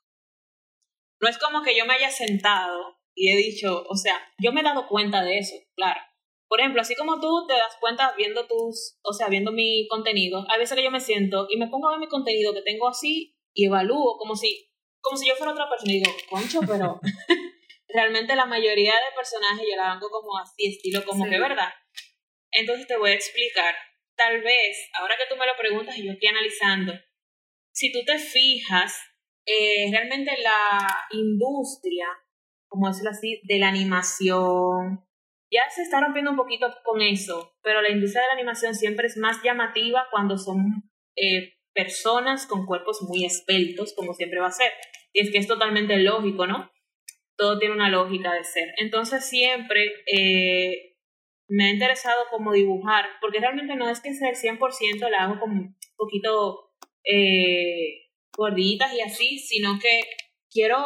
[1.23, 4.59] No es como que yo me haya sentado y he dicho, o sea, yo me
[4.59, 6.01] he dado cuenta de eso, claro.
[6.49, 10.45] Por ejemplo, así como tú te das cuenta viendo tus, o sea, viendo mi contenido,
[10.49, 12.89] hay veces que yo me siento y me pongo a ver mi contenido que tengo
[12.89, 16.99] así y evalúo como si, como si yo fuera otra persona y digo, concho, pero
[17.87, 21.29] realmente la mayoría de personajes yo la hago como así, estilo como Sí.
[21.31, 21.69] que, ¿verdad?
[22.51, 23.73] Entonces te voy a explicar.
[24.17, 26.91] Tal vez, ahora que tú me lo preguntas y yo estoy analizando,
[27.71, 28.93] si tú te fijas,
[29.45, 32.07] eh, realmente la industria,
[32.67, 35.05] como decirlo así, de la animación,
[35.53, 39.07] ya se está rompiendo un poquito con eso, pero la industria de la animación siempre
[39.07, 44.51] es más llamativa cuando son eh, personas con cuerpos muy esbeltos, como siempre va a
[44.51, 44.71] ser.
[45.13, 46.71] Y es que es totalmente lógico, ¿no?
[47.37, 48.69] Todo tiene una lógica de ser.
[48.77, 50.95] Entonces siempre eh,
[51.47, 55.39] me ha interesado como dibujar, porque realmente no es que sea el 100%, la hago
[55.39, 56.71] como un poquito
[57.03, 58.03] eh,
[58.37, 60.01] gorditas y así, sino que
[60.49, 60.77] quiero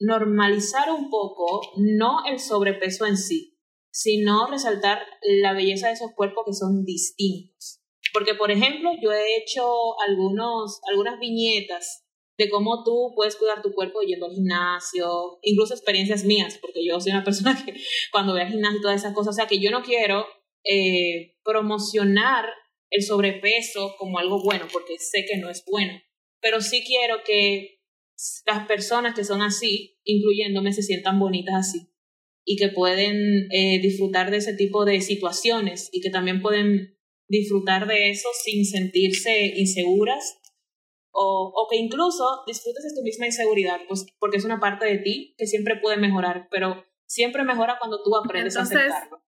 [0.00, 3.58] normalizar un poco, no el sobrepeso en sí,
[3.90, 7.80] sino resaltar la belleza de esos cuerpos que son distintos.
[8.12, 12.04] Porque, por ejemplo, yo he hecho algunos, algunas viñetas
[12.38, 17.00] de cómo tú puedes cuidar tu cuerpo yendo al gimnasio, incluso experiencias mías, porque yo
[17.00, 17.74] soy una persona que
[18.12, 20.24] cuando voy al gimnasio y todas esas cosas, o sea que yo no quiero
[20.64, 22.46] eh, promocionar
[22.90, 26.00] el sobrepeso como algo bueno, porque sé que no es bueno,
[26.40, 27.80] pero sí quiero que
[28.46, 31.88] las personas que son así, incluyéndome, se sientan bonitas así
[32.44, 36.96] y que pueden eh, disfrutar de ese tipo de situaciones y que también pueden
[37.28, 40.38] disfrutar de eso sin sentirse inseguras
[41.12, 44.98] o, o que incluso disfrutes de tu misma inseguridad, pues porque es una parte de
[44.98, 49.27] ti que siempre puede mejorar, pero siempre mejora cuando tú aprendes Entonces- a aceptarlo.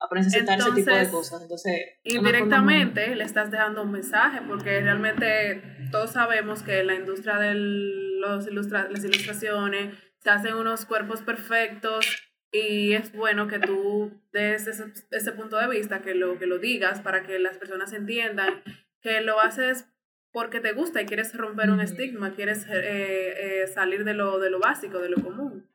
[0.00, 1.42] A aceptar ese tipo de cosas.
[1.42, 7.38] Entonces, Indirectamente le estás dejando un mensaje, porque realmente todos sabemos que en la industria
[7.38, 12.06] de los ilustra las ilustraciones se hacen unos cuerpos perfectos
[12.50, 16.58] y es bueno que tú des ese, ese punto de vista, que lo, que lo
[16.58, 18.62] digas para que las personas entiendan
[19.00, 19.86] que lo haces
[20.32, 24.50] porque te gusta y quieres romper un estigma, quieres eh, eh, salir de lo, de
[24.50, 25.68] lo básico, de lo común.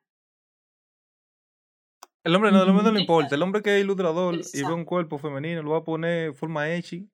[2.24, 3.36] El hombre no, el hombre no le importa.
[3.36, 6.70] El hombre que es ilustrador y ve un cuerpo femenino, lo va a poner forma
[6.74, 7.10] echi.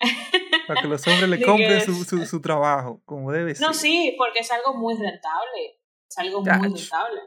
[0.66, 3.66] Para que los hombres le compren su, su, su trabajo, como debe ser.
[3.66, 5.80] No, sí, porque es algo muy rentable.
[6.08, 7.20] Es algo muy rentable.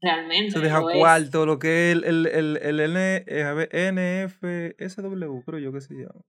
[0.00, 0.52] Realmente.
[0.52, 5.72] Se deja cuarto, lo que es el, el, el, el N, eh, NFSW, creo yo
[5.72, 6.20] que se llama.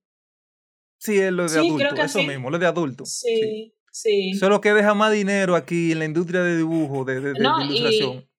[1.00, 2.28] Sí, es lo de Sí, creo adulto, que eso sí.
[2.28, 3.06] mismo, lo de adulto.
[3.06, 3.28] Sí.
[3.42, 4.32] Sí, sí.
[4.32, 7.34] Eso es lo que deja más dinero aquí en la industria de dibujo, de, de,
[7.34, 8.12] de- No, de ilustración.
[8.18, 8.30] Y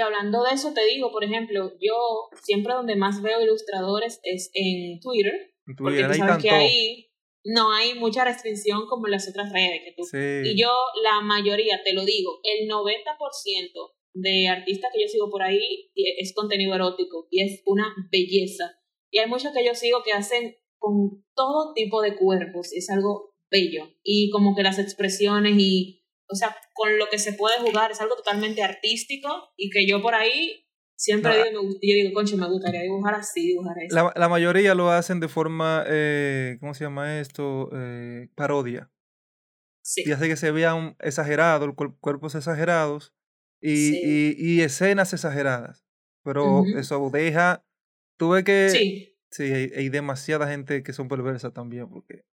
[0.00, 1.96] hablando de eso, te digo, por ejemplo, yo
[2.42, 6.48] siempre donde más veo ilustradores es en Twitter, En porque Twitter, tú ahí sabes que
[6.48, 6.64] tanto.
[6.64, 7.08] ahí
[7.44, 9.80] no hay mucha restricción como en las otras redes.
[9.84, 10.50] Que tú, Sí.
[10.50, 10.70] Y yo,
[11.02, 16.34] la mayoría, te lo digo, el 90% de artistas que yo sigo por ahí es
[16.34, 18.78] contenido erótico y es una belleza.
[19.10, 23.34] Y hay muchos que yo sigo que hacen con todo tipo de cuerpos, es algo
[23.50, 23.88] bello.
[24.02, 25.97] Y como que las expresiones y,
[26.30, 30.02] o sea, con lo que se puede jugar, es algo totalmente artístico y que yo
[30.02, 30.64] por ahí
[30.96, 33.94] siempre No, digo, me gust- yo digo, concho, me gustaría dibujar así, dibujar eso.
[33.94, 37.70] La, la mayoría lo hacen de forma, eh, ¿cómo se llama esto?
[37.72, 38.90] Eh, parodia.
[39.82, 40.02] sí.
[40.06, 43.14] Y hace que se vean exagerados, cuer- cuerpos exagerados
[43.60, 44.02] y, Sí.
[44.04, 45.84] y, y escenas exageradas.
[46.24, 46.78] Pero Ujú.
[46.78, 47.64] eso deja,
[48.18, 49.16] tú ves que Sí.
[49.30, 52.24] sí, hay, hay demasiada gente que son perversas también, porque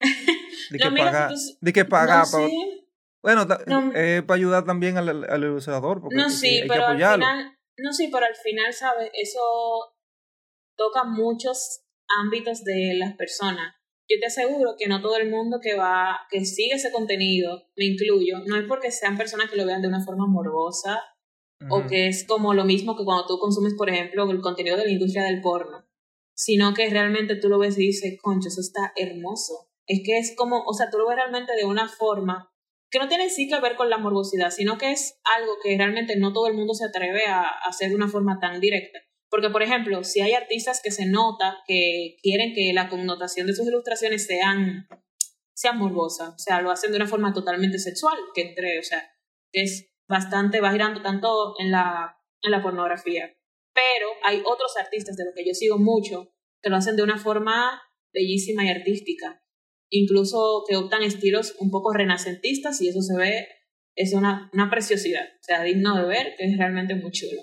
[0.70, 2.87] de No, que si pagar, de que no, pagar, pa- sí.
[3.22, 3.92] Bueno, No.
[3.94, 7.24] eh, para ayudar también al, al- ilustrador, porque No, sí, hay que pero al apoyarlo.
[7.26, 9.10] final, no, sí, pero al final, ¿sabes?
[9.14, 9.40] Eso
[10.76, 11.80] toca muchos
[12.22, 13.74] ámbitos de las personas.
[14.10, 17.84] Yo te aseguro que no todo el mundo que va, que sigue ese contenido, me
[17.84, 21.02] incluyo, no es porque sean personas que lo vean de una forma morbosa
[21.70, 24.84] o que es como lo mismo que cuando tú consumes, por ejemplo, el contenido de
[24.86, 25.84] la industria del porno,
[26.34, 29.68] sino que realmente tú lo ves y dices, concho, eso está hermoso.
[29.86, 32.50] Es que es como, o sea, tú lo ves realmente de una forma
[32.90, 36.16] que no tiene sí que ver con la morbosidad, sino que es algo que realmente
[36.16, 39.00] no todo el mundo se atreve a hacer de una forma tan directa.
[39.30, 43.54] Porque, por ejemplo, si hay artistas que se nota que quieren que la connotación de
[43.54, 44.88] sus ilustraciones sean,
[45.54, 49.10] sean morbosas, o sea, lo hacen de una forma totalmente sexual, que entre, o sea,
[49.52, 53.34] es bastante, va girando tanto en la, en la pornografía.
[53.74, 57.18] Pero hay otros artistas de los que yo sigo mucho que lo hacen de una
[57.18, 59.42] forma bellísima y artística.
[59.90, 63.46] Incluso que optan estilos un poco renacentistas y eso se ve,
[63.96, 67.42] es una, una preciosidad, o sea, digno de ver, que es realmente muy chulo.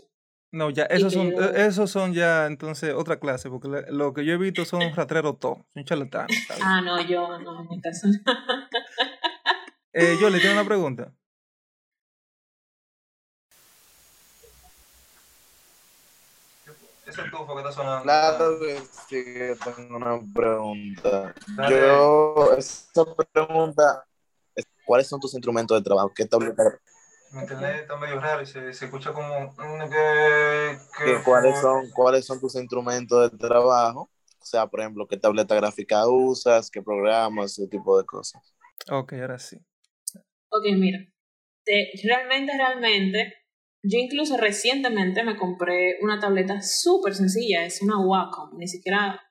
[0.52, 4.24] No, ya, esos son, yo- eh, esos son ya entonces otra clase, porque lo que
[4.26, 6.48] yo he visto son ratreros todos, son charlatanes.
[6.62, 8.08] Ah, no, yo no, en mi caso.
[9.94, 11.14] Eh, yo le tengo una pregunta.
[17.18, 18.04] Ese tufo que está sonando.
[18.04, 21.34] Claro que sí, que tengo una pregunta.
[21.56, 21.76] Dale.
[21.76, 24.06] Yo, esa pregunta,
[24.56, 26.12] es, ¿cuáles son tus instrumentos de trabajo?
[26.14, 26.64] ¿Qué tableta?
[27.32, 29.56] Mi internet está medio raro y se, se escucha como
[29.90, 34.10] que, qué- ¿Cuáles son, ¿Cuáles son tus instrumentos de trabajo?
[34.40, 36.70] O sea, por ejemplo, ¿qué tableta gráfica usas?
[36.70, 37.54] ¿Qué programas?
[37.58, 38.54] Ese tipo de cosas.
[38.92, 39.58] Ok, ahora sí.
[40.50, 41.00] Ok, mira,
[41.64, 43.34] te- realmente, realmente,
[43.88, 49.22] yo incluso recientemente me compré una tableta súper sencilla, es una Wacom, ni siquiera,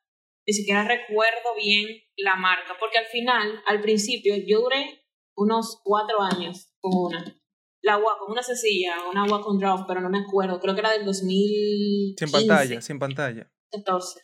[0.46, 1.86] ni siquiera recuerdo bien
[2.16, 5.04] la marca, porque al final, al principio, yo duré
[5.36, 7.40] unos cuatro años con una.
[7.82, 11.04] La Wacom, una sencilla, una Wacom Draw, pero no me acuerdo, creo que era del
[11.04, 12.24] 2015.
[12.24, 13.52] Sin pantalla, sin pantalla.
[13.70, 14.20] 14.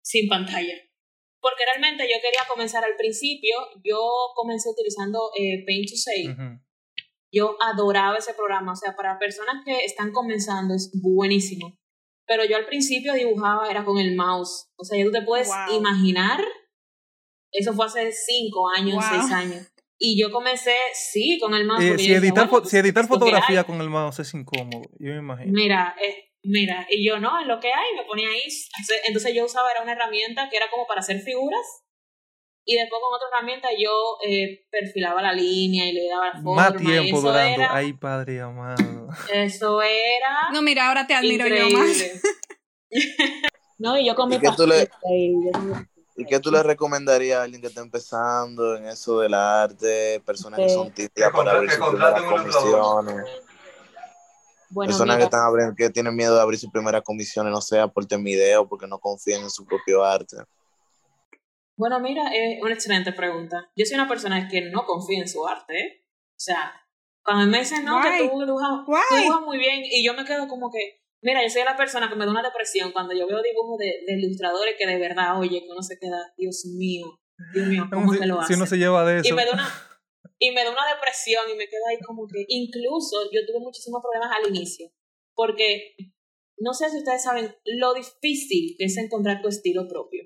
[0.00, 0.74] Sin pantalla.
[1.40, 3.98] Porque realmente yo quería comenzar al principio, yo
[4.34, 6.60] comencé utilizando eh, Paint to Save.
[7.32, 11.74] Yo adoraba ese programa, o sea, para personas que están comenzando es buenísimo.
[12.26, 14.68] Pero yo al principio dibujaba, era con el mouse.
[14.76, 15.78] O sea, ya tú te puedes Wow.
[15.78, 16.40] imaginar,
[17.52, 19.20] eso fue hace cinco años, Wow.
[19.20, 19.66] seis años.
[19.98, 21.82] Y yo comencé, sí, con el mouse.
[21.82, 24.32] Eh, si decía, editar, bueno, fo- pues, si editar es fotografía con el mouse es
[24.34, 25.52] incómodo, yo me imagino.
[25.52, 28.42] Mira, eh, mira, y yo no, en lo que hay, me ponía ahí.
[29.08, 31.64] Entonces yo usaba era una herramienta que era como para hacer figuras.
[32.70, 36.54] Y después con otra herramienta yo eh, perfilaba la línea y le daba la forma.
[36.70, 37.62] Más tiempo eso durando.
[37.62, 39.08] Era, Ay, padre amado.
[39.32, 41.96] Eso era No, mira, ahora te admiro yo más.
[43.78, 46.24] no, y yo con mi ¿Y qué tú le- pastita y yo con mi- ¿Y
[46.26, 50.20] qué tú le recomendarías a alguien que está empezando en eso del arte?
[50.26, 53.26] Personas que son tímidas para abrir sus primeras comisiones.
[54.68, 57.88] Bueno, Personas que están abriendo, que tienen miedo de abrir sus primeras comisiones, no sea
[57.88, 60.36] por video, porque no confían en su propio arte.
[61.78, 63.70] Bueno, mira, es una excelente pregunta.
[63.76, 66.04] Yo soy una persona que no confía en su arte, ¿eh?
[66.32, 66.72] O sea,
[67.24, 68.30] cuando me dicen, no, que Guay.
[68.30, 71.62] tú dibujas, tú dibujas muy bien, y yo me quedo como que, mira, yo soy
[71.62, 74.86] la persona que me da una depresión cuando yo veo dibujos de, de ilustradores que
[74.86, 77.06] de verdad, oye, que uno se queda, Dios mío,
[77.54, 78.56] Dios mío, ¿cómo si, que lo si hacen?
[78.56, 79.28] uno se lleva de eso.
[79.28, 79.68] y me da una
[80.40, 84.02] y me da una depresión y me quedo ahí como que incluso yo tuve muchísimos
[84.02, 84.90] problemas al inicio
[85.34, 85.94] porque
[86.58, 90.24] no sé si ustedes saben lo difícil que es encontrar tu estilo propio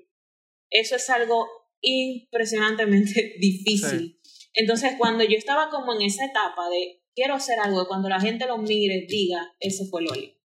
[0.73, 1.47] eso es algo
[1.81, 4.19] impresionantemente difícil
[4.53, 8.45] entonces cuando yo estaba como en esa etapa de quiero hacer algo cuando la gente
[8.45, 10.37] lo mire diga ese fue Loli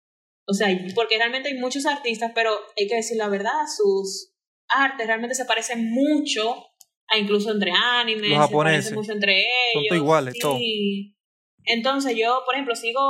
[0.47, 4.33] o sea porque realmente hay muchos artistas pero hay que decir la verdad sus
[4.69, 6.69] artes realmente se parecen mucho
[7.09, 8.77] a incluso entre animes, Los se japoneses.
[8.93, 9.87] parecen mucho entre ellos.
[9.89, 11.17] Son iguales, sí.
[11.65, 13.01] Entonces yo, por ejemplo, sigo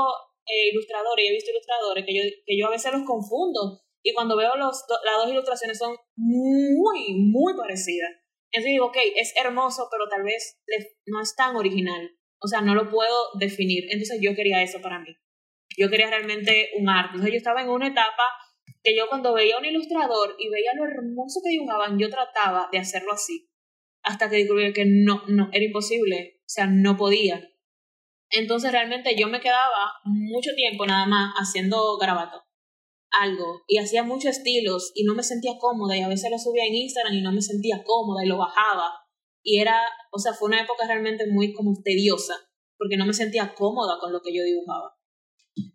[0.46, 4.14] eh, ilustradores y he visto ilustradores que yo, que yo a veces los confundo y
[4.14, 8.10] cuando veo los, las dos ilustraciones son muy, muy parecidas.
[8.50, 10.60] Entonces digo, ok, es hermoso, pero tal vez
[11.06, 12.10] no es tan original.
[12.40, 13.84] O sea, no lo puedo definir.
[13.90, 15.14] Entonces yo quería eso para mí.
[15.76, 17.10] Yo quería realmente un arte.
[17.14, 18.22] Entonces yo estaba en una etapa
[18.82, 22.78] que yo cuando veía un ilustrador y veía lo hermoso que dibujaban, yo trataba de
[22.78, 23.50] hacerlo así.
[24.02, 26.40] Hasta que descubrí que no, no, era imposible.
[26.40, 27.50] O sea, no podía.
[28.30, 32.47] Entonces realmente yo me quedaba mucho tiempo nada más haciendo garabato.
[33.10, 33.62] Algo.
[33.66, 35.96] Y hacía muchos estilos y no me sentía cómoda.
[35.96, 38.92] Y a veces lo subía en Instagram y no me sentía cómoda y lo bajaba.
[39.42, 39.80] Y era,
[40.12, 42.34] o sea, fue una época realmente muy como tediosa.
[42.76, 44.98] Porque no me sentía cómoda con lo que yo dibujaba.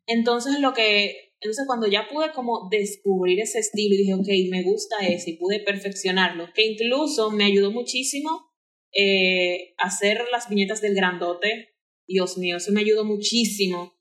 [0.05, 4.63] Entonces lo que, entonces cuando ya pude como descubrir ese estilo y dije, ok, me
[4.63, 8.53] gusta ese y pude perfeccionarlo, que incluso me ayudó muchísimo
[8.93, 11.75] eh, hacer las viñetas del grandote.
[12.07, 13.93] Dios mío, eso me ayudó muchísimo.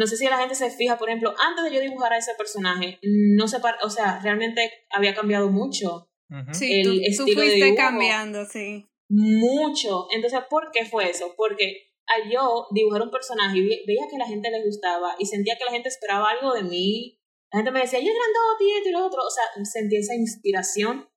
[0.00, 2.32] No sé si la gente se fija, por ejemplo, antes de yo dibujar a ese
[2.36, 6.08] personaje, no se, par- o sea, realmente había cambiado mucho.
[6.52, 7.76] Sí, el tú, tú estilo de fuiste dibujo.
[7.76, 8.86] cambiando, sí.
[9.10, 10.06] mucho.
[10.14, 11.34] Entonces, ¿por qué fue eso?
[11.36, 11.66] Porque
[12.06, 15.56] al yo dibujar un personaje y ve- veía que la gente le gustaba y sentía
[15.58, 17.18] que la gente esperaba algo de mí,
[17.52, 20.14] la gente me decía, yo grandote y esto y lo otro, o sea, sentí esa
[20.14, 21.08] inspiración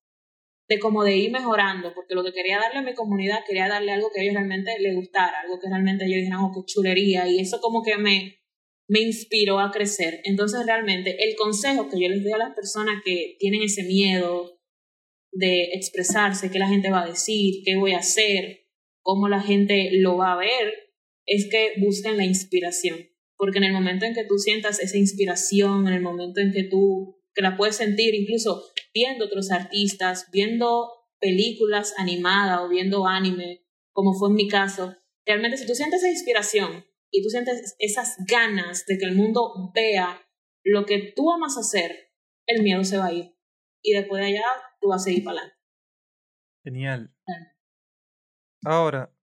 [0.70, 3.92] de como de ir mejorando, porque lo que quería darle a mi comunidad, quería darle
[3.92, 7.28] algo que a ellos realmente les gustara, algo que realmente ellos dijeran, oh, qué chulería,
[7.28, 8.40] y eso como que me,
[8.88, 10.22] me inspiró a crecer.
[10.24, 14.60] Entonces, realmente, el consejo que yo les doy a las personas que tienen ese miedo
[15.32, 18.68] de expresarse, qué la gente va a decir, qué voy a hacer,
[19.02, 20.74] cómo la gente lo va a ver,
[21.26, 23.10] es que busquen la inspiración.
[23.36, 26.64] Porque en el momento en que tú sientas esa inspiración, en el momento en que
[26.64, 28.64] tú, que la puedes sentir incluso
[28.94, 35.58] viendo otros artistas, viendo películas animadas o viendo anime, como fue en mi caso, realmente
[35.58, 40.20] si tú sientes esa inspiración y tú sientes esas ganas de que el mundo vea
[40.66, 42.12] lo que tú amas hacer,
[42.48, 43.38] el miedo se va a ir.
[43.84, 44.44] Y después de allá,
[44.82, 45.62] tú vas a seguir para adelante.
[46.64, 47.16] Genial.
[48.66, 49.14] Ahora,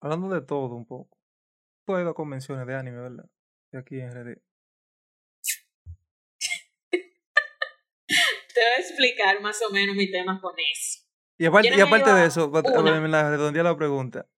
[0.00, 1.18] hablando de todo un poco.
[1.84, 3.28] Tú has ido a convenciones de anime, ¿verdad?
[3.72, 4.36] De aquí en RD.
[6.92, 11.00] Te voy a explicar más o menos mi tema con eso.
[11.38, 13.00] Y aparte, no y aparte de eso, pa- una.
[13.00, 14.28] me la redondea la pregunta.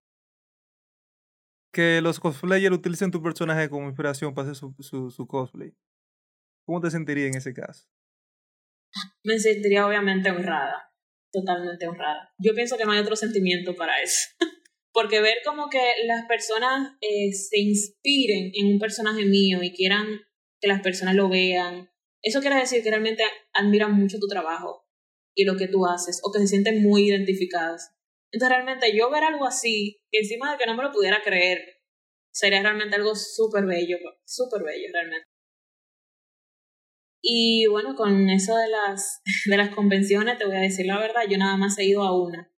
[1.73, 5.75] Que los cosplayers utilicen tu personaje como inspiración para hacer su, su, su cosplay.
[6.67, 7.87] ¿Cómo te sentirías en ese caso?
[9.25, 10.93] Me sentiría obviamente honrada,
[11.33, 12.33] totalmente honrada.
[12.39, 14.29] Yo pienso que no hay otro sentimiento para eso.
[14.93, 20.21] Porque ver como que las personas eh, se inspiren en un personaje mío y quieran
[20.61, 21.91] que las personas lo vean,
[22.23, 24.87] eso quiere decir que realmente admiran mucho tu trabajo
[25.35, 27.95] y lo que tú haces o que se sienten muy identificadas.
[28.33, 31.83] Entonces realmente yo ver algo así, encima de que no me lo pudiera creer,
[32.33, 35.29] sería realmente algo súper bello, súper bello realmente.
[37.23, 41.23] Y bueno, con eso de las, de las convenciones, te voy a decir la verdad,
[41.29, 42.51] yo nada más he ido a una.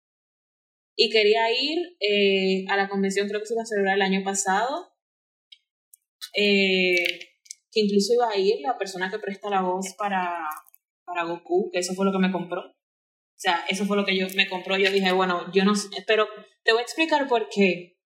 [0.95, 4.23] Y quería ir eh, a la convención, creo que se iba a celebrar el año
[4.23, 4.93] pasado,
[6.35, 7.03] eh,
[7.71, 10.47] que incluso iba a ir la persona que presta la voz para,
[11.03, 12.72] para Goku, que eso fue lo que me compró.
[13.43, 14.77] O sea, eso fue lo que yo me compró.
[14.77, 16.25] Yo dije, bueno, yo no sé, pero
[16.63, 17.97] te voy a explicar por qué.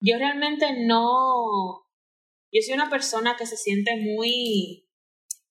[0.00, 1.84] Yo realmente no,
[2.50, 4.88] yo soy una persona que se siente muy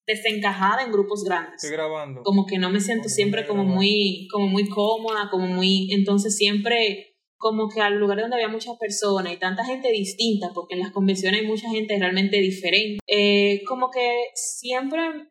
[0.07, 2.23] desencajada en grupos grandes Estoy grabando.
[2.23, 7.15] como que no me siento siempre como muy como muy cómoda como muy entonces siempre
[7.37, 10.91] como que al lugar donde había muchas personas y tanta gente distinta porque en las
[10.91, 15.30] convenciones hay mucha gente realmente diferente eh, como que siempre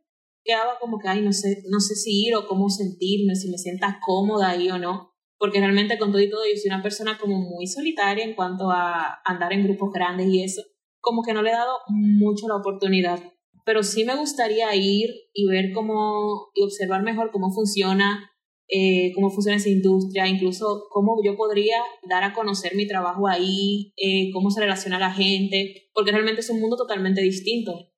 [0.50, 3.58] quedaba como que, ay, no sé, no sé si ir o cómo sentirme, si me
[3.58, 7.18] sienta cómoda ahí o no, porque realmente con todo y todo yo soy una persona
[7.18, 10.62] como muy solitaria en cuanto a andar en grupos grandes y eso,
[11.00, 13.20] como que no le he dado mucho la oportunidad,
[13.64, 18.28] pero sí me gustaría ir y ver cómo, y observar mejor cómo funciona,
[18.66, 21.78] eh, cómo funciona esa industria, incluso cómo yo podría
[22.08, 26.50] dar a conocer mi trabajo ahí, eh, cómo se relaciona la gente, porque realmente es
[26.50, 27.89] un mundo totalmente distinto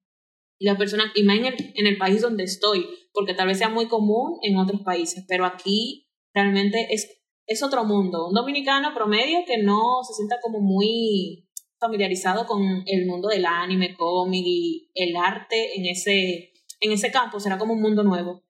[0.63, 3.59] y la persona, y más en el, en el país donde estoy, porque tal vez
[3.59, 8.29] sea muy común en otros países, pero aquí realmente es, es otro mundo.
[8.29, 11.49] Un dominicano promedio que no se sienta como muy
[11.81, 17.41] familiarizado con el mundo del anime, cómic y el arte en ese, en ese campo
[17.41, 18.45] será como un mundo nuevo,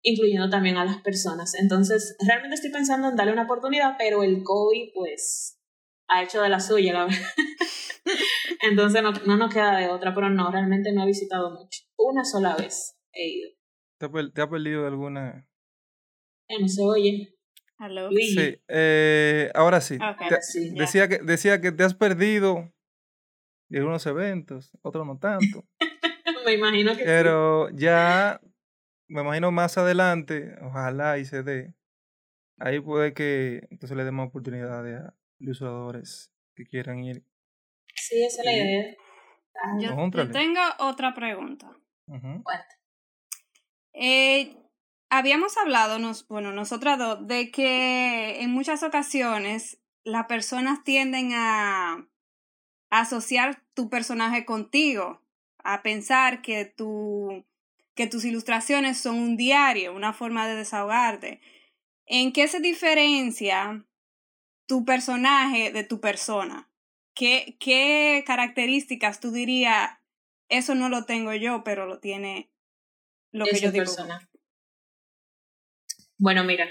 [0.00, 1.54] incluyendo también a las personas.
[1.54, 5.60] Entonces, realmente estoy pensando en darle una oportunidad, pero el COVID, pues,
[6.08, 7.18] ha hecho de la suya, la verdad.
[8.62, 11.82] Entonces no, no nos queda de otra, pero no, realmente no he visitado mucho.
[11.96, 13.50] Una sola vez he ido.
[13.98, 15.48] ¿Te, ha te ha perdido alguna?
[16.48, 17.34] Eh, no se oye.
[17.80, 18.10] Hello.
[18.10, 19.96] Sí, eh, ahora sí.
[19.96, 20.28] Ok.
[20.28, 20.74] Te- Sí.
[20.74, 22.72] Decía, que, decía que te has perdido
[23.68, 25.64] de algunos eventos, otros no tanto.
[26.46, 27.04] Me imagino que sí.
[27.04, 28.40] Pero ya,
[29.08, 31.74] me imagino más adelante, ojalá y se dé.
[32.58, 37.22] Ahí puede que entonces le demos oportunidades a ilustradores que quieran ir.
[38.00, 38.58] Sí, esa es la Sí.
[38.58, 38.96] idea.
[39.62, 41.70] Ah, Yo, tengo otra pregunta.
[42.06, 42.78] Cuenta.
[43.92, 44.56] Eh,
[45.10, 51.94] habíamos hablado, nos, bueno, nosotras dos, de que en muchas ocasiones las personas tienden a,
[52.90, 55.22] a asociar tu personaje contigo,
[55.64, 57.44] a pensar que, tu,
[57.94, 61.40] que tus ilustraciones son un diario, una forma de desahogarte.
[62.06, 63.84] ¿En qué se diferencia
[64.66, 66.67] tu personaje de tu persona?
[67.18, 69.90] ¿Qué, qué características tú dirías,
[70.48, 72.52] eso no lo tengo yo, pero lo tiene
[73.32, 73.86] lo que Esa yo digo?
[73.86, 74.30] persona.
[76.16, 76.68] Bueno, mira.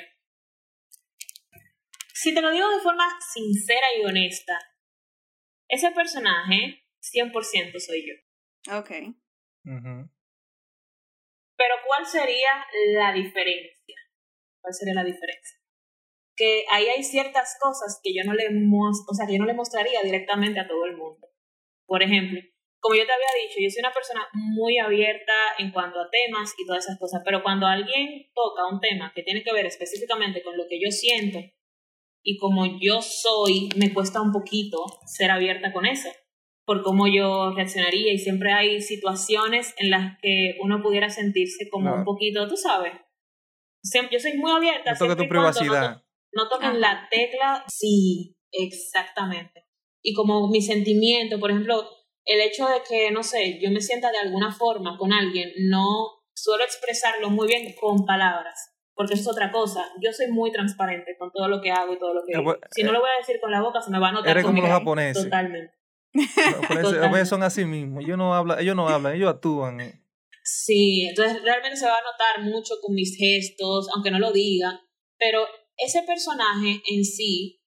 [2.14, 4.58] Si te lo digo de forma sincera y honesta,
[5.68, 8.78] ese personaje 100% soy yo.
[8.78, 8.90] Ok.
[11.58, 13.98] Pero ¿cuál sería la diferencia?
[14.62, 15.57] ¿Cuál sería la diferencia?
[16.38, 19.54] Que ahí hay ciertas cosas que yo no le o sea, que yo no le
[19.54, 21.28] mostraría directamente a todo el mundo.
[21.86, 22.40] Por ejemplo,
[22.80, 26.54] como yo te había dicho, yo soy una persona muy abierta en cuanto a temas
[26.58, 30.44] y todas esas cosas, pero cuando alguien toca un tema que tiene que ver específicamente
[30.44, 31.40] con lo que yo siento
[32.24, 36.10] y como yo soy, me cuesta un poquito ser abierta con eso,
[36.66, 41.86] por cómo yo reaccionaría y siempre hay situaciones en las que uno pudiera sentirse como
[41.86, 42.00] Claro.
[42.00, 42.94] un poquito, tú sabes.
[43.82, 44.92] Siempre, yo soy muy abierta.
[44.92, 46.04] No toca tu cuando no privacidad.
[46.34, 46.78] No toquen Ajá.
[46.80, 49.66] la tecla, sí, exactamente.
[50.02, 51.84] Y como mi sentimiento, por ejemplo,
[52.26, 55.86] el hecho de que, no sé, yo me sienta de alguna forma con alguien, no
[56.34, 59.86] suelo expresarlo muy bien con palabras, porque eso es otra cosa.
[60.02, 62.44] Yo soy muy transparente con todo lo que hago y todo lo que Eh, digo.
[62.44, 64.32] pues, Si no lo voy a decir con la boca, se me va a notar.
[64.32, 65.24] Eres con como los japoneses.
[65.24, 65.74] Totalmente.
[66.14, 66.26] Los
[67.00, 68.04] japoneses son así mismos.
[68.04, 69.82] Ellos no hablan, ellos no hablan, ellos actúan.
[69.82, 70.04] eh.
[70.44, 74.80] Sí, entonces realmente se va a notar mucho con mis gestos, aunque no lo diga,
[75.20, 75.46] pero
[75.78, 77.62] ese personaje en sí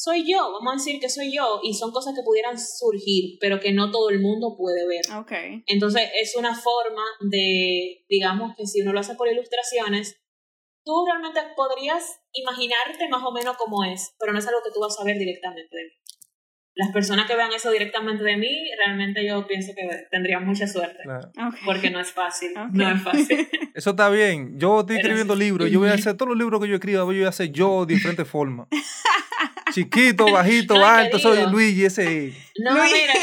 [0.00, 3.60] soy yo, vamos a decir que soy yo, y son cosas que pudieran surgir, pero
[3.60, 5.04] que no todo el mundo puede ver.
[5.66, 10.18] Entonces es una forma de, digamos que si uno lo hace por ilustraciones,
[10.86, 14.80] tú realmente podrías imaginarte más o menos cómo es, pero no es algo que tú
[14.80, 15.92] vas a ver directamente de mí.
[16.74, 20.98] Las personas que vean eso directamente de mí, realmente yo pienso que tendrían mucha suerte.
[21.02, 21.30] Claro.
[21.64, 23.48] Porque no es fácil, no es fácil.
[23.74, 24.58] Eso está bien.
[24.58, 25.40] Yo estoy Pero escribiendo sí.
[25.40, 25.70] libros.
[25.70, 27.84] Yo voy a hacer todos los libros que yo escriba, yo voy a hacer yo
[27.86, 28.68] de diferentes formas.
[29.72, 31.46] Chiquito, bajito, No, alto, soy.
[31.50, 32.28] Luigi, ese.
[32.28, 32.34] es.
[32.58, 32.92] No, Luis.
[32.92, 33.14] mira,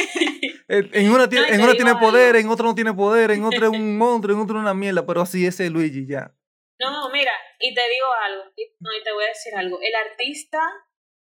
[0.70, 2.02] En en una, tiene, No, en una tiene algo.
[2.02, 5.06] poder, en otra no tiene poder, en otra es un monstruo, en otra una mierda,
[5.06, 6.34] pero así ese es Luigi ya.
[6.80, 9.94] no, mira, y te digo algo, y, no, y te voy a decir algo, el
[10.12, 10.60] artista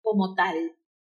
[0.03, 0.55] como tal,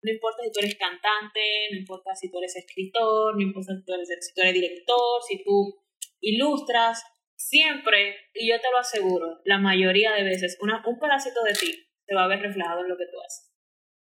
[0.03, 1.39] no importa si tú eres cantante,
[1.71, 5.21] no importa si tú eres escritor, no importa si tú eres, si tú eres director,
[5.27, 5.79] si tú
[6.21, 7.03] ilustras,
[7.35, 11.73] siempre, y yo te lo aseguro, la mayoría de veces, una, un pedacito de ti
[12.05, 13.51] se va a ver reflejado en lo que tú haces.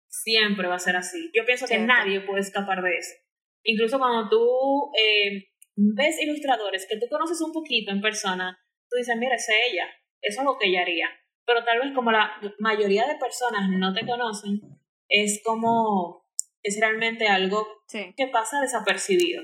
[0.09, 1.31] Siempre va a ser así.
[1.35, 3.15] Yo pienso que nadie puede escapar de eso.
[3.63, 9.17] Incluso cuando tú eh, ves ilustradores que tú conoces un poquito en persona, tú dices,
[9.17, 9.87] mira, es ella,
[10.21, 11.09] eso es lo que ella haría.
[11.47, 14.61] Pero tal vez como la mayoría de personas no te conocen,
[15.11, 16.25] es como,
[16.63, 18.15] es realmente algo Sí.
[18.17, 19.43] que pasa desapercibido.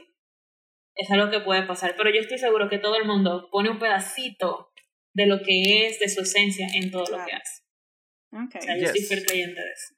[0.95, 3.79] Es algo que puede pasar, pero yo estoy seguro que todo el mundo pone un
[3.79, 4.71] pedacito
[5.14, 7.43] de lo que es, de su esencia en todo lo que Claro.
[7.43, 7.62] hace.
[8.33, 8.55] Ok.
[8.57, 9.09] O sea, yo soy Yes.
[9.09, 9.95] fiel creyente de eso.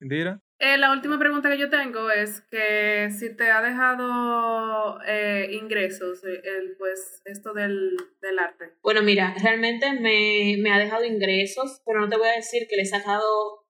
[0.00, 0.40] Indira.
[0.60, 6.24] Eh, la última pregunta que yo tengo es que si te ha dejado eh, ingresos,
[6.24, 8.72] eh, el, pues esto del, del arte.
[8.82, 12.76] Bueno, mira, realmente me, me ha dejado ingresos, pero no te voy a decir que
[12.76, 13.63] le he sacado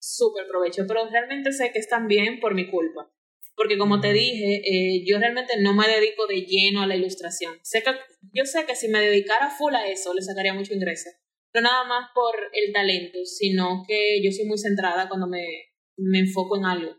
[0.00, 3.10] súper provecho, pero realmente sé que es también por mi culpa.
[3.56, 7.54] Porque como te dije, eh, yo realmente no me dedico de lleno a la ilustración.
[7.62, 7.90] Sé que,
[8.32, 11.10] yo sé que si me dedicara full a eso, le sacaría mucho ingreso.
[11.52, 15.44] No nada más por el talento, sino que yo soy muy centrada cuando me,
[15.96, 16.96] me enfoco en algo.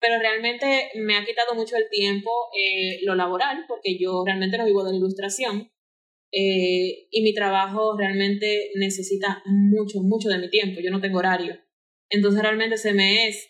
[0.00, 4.64] Pero realmente me ha quitado mucho el tiempo eh, lo laboral, porque yo realmente no
[4.64, 5.70] vivo de la ilustración.
[6.30, 10.80] Eh, y mi trabajo realmente necesita mucho, mucho de mi tiempo.
[10.80, 11.58] Yo no tengo horario.
[12.10, 13.48] Entonces realmente se me es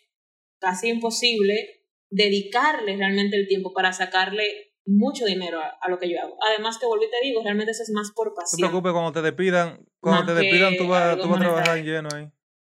[0.61, 6.21] casi imposible dedicarle realmente el tiempo para sacarle mucho dinero a, a lo que yo
[6.21, 6.37] hago.
[6.49, 8.69] Además que volví y te digo, realmente eso es más por No te pasión.
[8.71, 12.09] preocupes, cuando te despidan, cuando Más te despidan, tú vas, tú vas a trabajar lleno
[12.15, 12.29] ahí.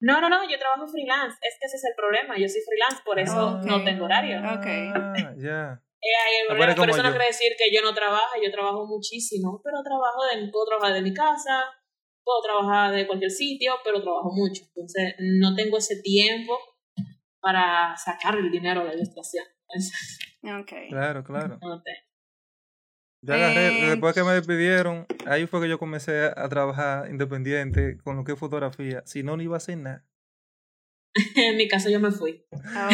[0.01, 1.37] No, no, no, yo trabajo freelance.
[1.41, 2.37] Es que ese es el problema.
[2.37, 3.65] Yo soy freelance, por eso Ok.
[3.65, 4.39] no tengo horario.
[4.39, 4.65] Ok.
[4.95, 5.81] Ah, ya.
[6.03, 7.11] Eh, No por eso no yo.
[7.11, 11.03] quiere decir que yo no trabajo, yo trabajo muchísimo, pero trabajo de, puedo trabajar de
[11.03, 11.63] mi casa,
[12.23, 14.63] puedo trabajar de cualquier sitio, pero trabajo mucho.
[14.67, 16.57] Entonces, no tengo ese tiempo
[17.39, 19.45] para sacar el dinero de la ilustración.
[20.43, 20.71] Ok.
[20.89, 21.59] Claro, claro.
[23.23, 27.09] Ya agarré, Eh, después que me despidieron, ahí fue que yo comencé a, a trabajar
[27.09, 29.03] independiente con lo que es fotografía.
[29.05, 30.05] Si no, no iba a hacer nada.
[31.35, 32.45] En mi caso, yo me fui.
[32.51, 32.89] Oh.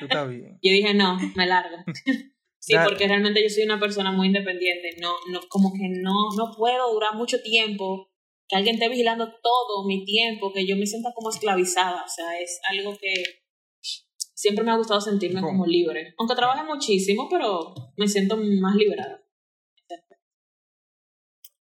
[0.00, 0.58] Tú estás bien.
[0.62, 1.76] Yo dije, no, me largo.
[2.66, 4.96] Sí, porque realmente yo soy una persona muy independiente.
[4.98, 8.10] No, no, como que no, no puedo durar mucho tiempo,
[8.48, 12.02] que alguien esté vigilando todo mi tiempo, que yo me sienta como esclavizada.
[12.04, 13.12] O sea, es algo que
[14.34, 15.52] siempre me ha gustado sentirme ¿Cómo?
[15.52, 16.14] como libre.
[16.18, 19.20] Aunque trabaje muchísimo, pero me siento más liberada.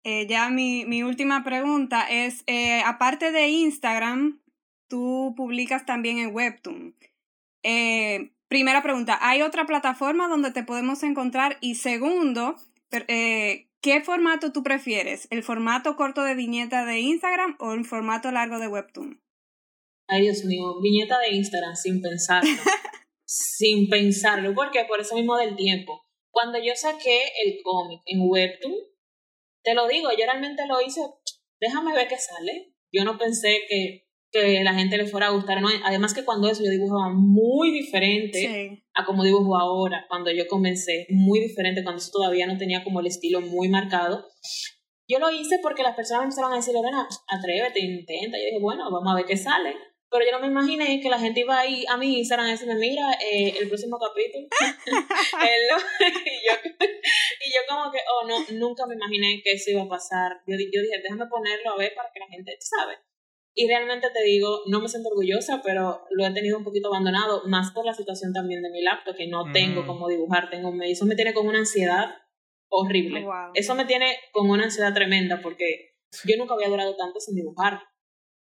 [0.06, 4.42] Eh, ya mi, mi última pregunta es, eh, aparte de Instagram,
[4.88, 6.94] tú publicas también en Webtoon.
[7.62, 11.56] Eh, primera pregunta, ¿hay otra plataforma donde te podemos encontrar?
[11.62, 12.56] Y segundo,
[12.90, 15.28] per- eh, ¿qué formato tú prefieres?
[15.30, 19.22] ¿El formato corto de viñeta de Instagram o el formato largo de Webtoon?
[20.08, 22.48] Ay, Dios mío, viñeta de Instagram sin pensarlo.
[23.26, 24.54] sin pensarlo.
[24.54, 24.86] ¿Por qué?
[24.88, 26.02] Por eso mismo del tiempo.
[26.30, 28.74] Cuando yo saqué el cómic en Webtoon,
[29.62, 31.02] te lo digo, yo realmente lo hice,
[31.60, 32.72] déjame ver qué sale.
[32.90, 34.03] Yo no pensé que,
[34.34, 35.62] que la gente le fuera a gustar.
[35.62, 35.68] ¿no?
[35.84, 38.84] Además que cuando eso yo dibujaba muy diferente Sí.
[38.94, 42.98] a como dibujo ahora, cuando yo comencé, muy diferente, cuando eso todavía no tenía como
[43.00, 44.26] el estilo muy marcado.
[45.06, 48.36] Yo lo hice porque las personas me empezaron a decir, Lorena, atrévete, intenta.
[48.38, 49.74] Yo dije, bueno, vamos a ver qué sale.
[50.10, 52.76] Pero yo no me imaginé que la gente iba ahí a mi Instagram a decirme,
[52.76, 54.48] mira, eh, el próximo capítulo.
[55.44, 56.54] Y, yo,
[57.44, 60.32] y yo como que, oh, no, nunca me imaginé que eso iba a pasar.
[60.46, 62.98] Yo, yo dije, déjame ponerlo a ver para que la gente, sabes.
[63.56, 67.42] Y realmente te digo, no me siento orgullosa, pero lo he tenido un poquito abandonado,
[67.46, 69.86] más por la situación también de mi laptop, que no tengo Mm.
[69.86, 72.16] como dibujar, tengo un eso me tiene con una ansiedad
[72.68, 73.20] horrible.
[73.20, 73.50] Oh, wow.
[73.54, 75.94] Eso me tiene con una ansiedad tremenda porque
[76.24, 77.80] yo nunca había durado tanto sin dibujar.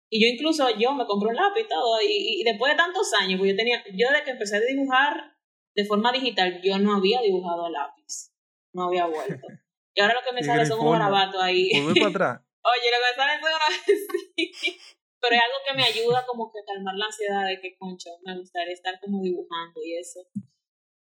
[0.08, 3.10] Y yo incluso, yo me compré un lápiz y todo, y, y después de tantos
[3.20, 5.36] años, pues yo tenía, yo desde que empecé a dibujar
[5.74, 8.30] de forma digital, yo no había dibujado a lápiz,
[8.72, 9.46] no había vuelto.
[9.94, 11.68] Y ahora lo que me sale son unos garabatos ahí.
[11.82, 12.40] Volver para atrás.
[12.64, 14.91] Oye, lo que me sale son unos...
[15.22, 18.10] Pero es algo que me ayuda como que a calmar la ansiedad de que, concha,
[18.24, 20.20] me gustaría estar como dibujando y eso.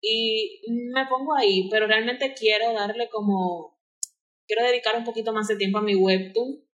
[0.01, 0.61] Y
[0.91, 3.77] me pongo ahí, pero realmente quiero darle como...
[4.47, 6.65] Quiero dedicar un poquito más de tiempo a mi webtoon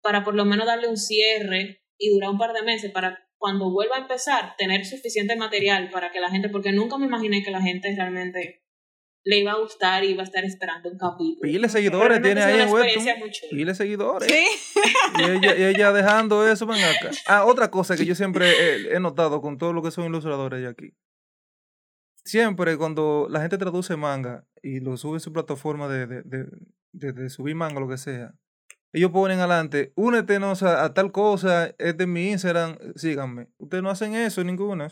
[0.00, 3.72] para por lo menos darle un cierre y durar un par de meses para cuando
[3.72, 7.50] vuelva a empezar tener suficiente material para que la gente, porque nunca me imaginé que
[7.50, 8.61] la gente realmente
[9.24, 11.40] le iba a gustar y iba a estar esperando un capítulo.
[11.42, 13.50] Pile seguidores tiene ahí en chula.
[13.50, 14.28] Pile seguidores.
[14.32, 14.46] Sí.
[15.18, 17.10] Y ella, y ella dejando eso, ven acá.
[17.26, 20.60] Ah, otra cosa que yo siempre he, he notado con todo lo que son ilustradores
[20.62, 20.94] de aquí.
[22.24, 26.46] Siempre cuando la gente traduce manga y lo sube en su plataforma de, de, de,
[26.92, 28.32] de- de subir manga, lo que sea,
[28.92, 33.48] ellos ponen adelante, únete no, o sea, a tal cosa, es de mi Instagram, síganme.
[33.58, 34.86] Ustedes no hacen eso, ninguno.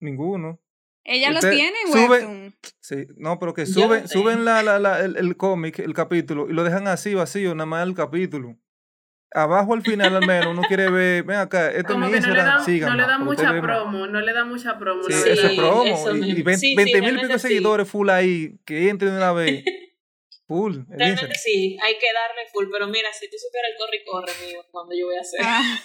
[0.00, 0.60] Ninguno.
[1.10, 2.54] Ella los Usted tiene en sube- Webtoon.
[2.80, 6.52] Sí, no, pero que Yo suben, la, la, la- el, el cómic, el capítulo, y
[6.52, 8.56] lo dejan así vacío, nada más el capítulo.
[9.32, 12.10] Abajo al final al menos uno quiere ver, ven acá, esto es mi que no
[12.10, 15.02] le Instagram, no le dan para mucha promo, no le dan mucha promo.
[15.02, 15.84] Sí, eso es promo.
[15.84, 16.44] eso y- y mismo.
[16.44, 17.38] 20 Sí, sí, 20 mil pico sí.
[17.48, 19.64] seguidores full ahí, que entren de una vez.
[20.46, 24.04] Full, Realmente sí, hay que darle full, pero mira, si tú supieras el corre y
[24.06, 25.78] corre mío cuando yo voy a hacer, Ah,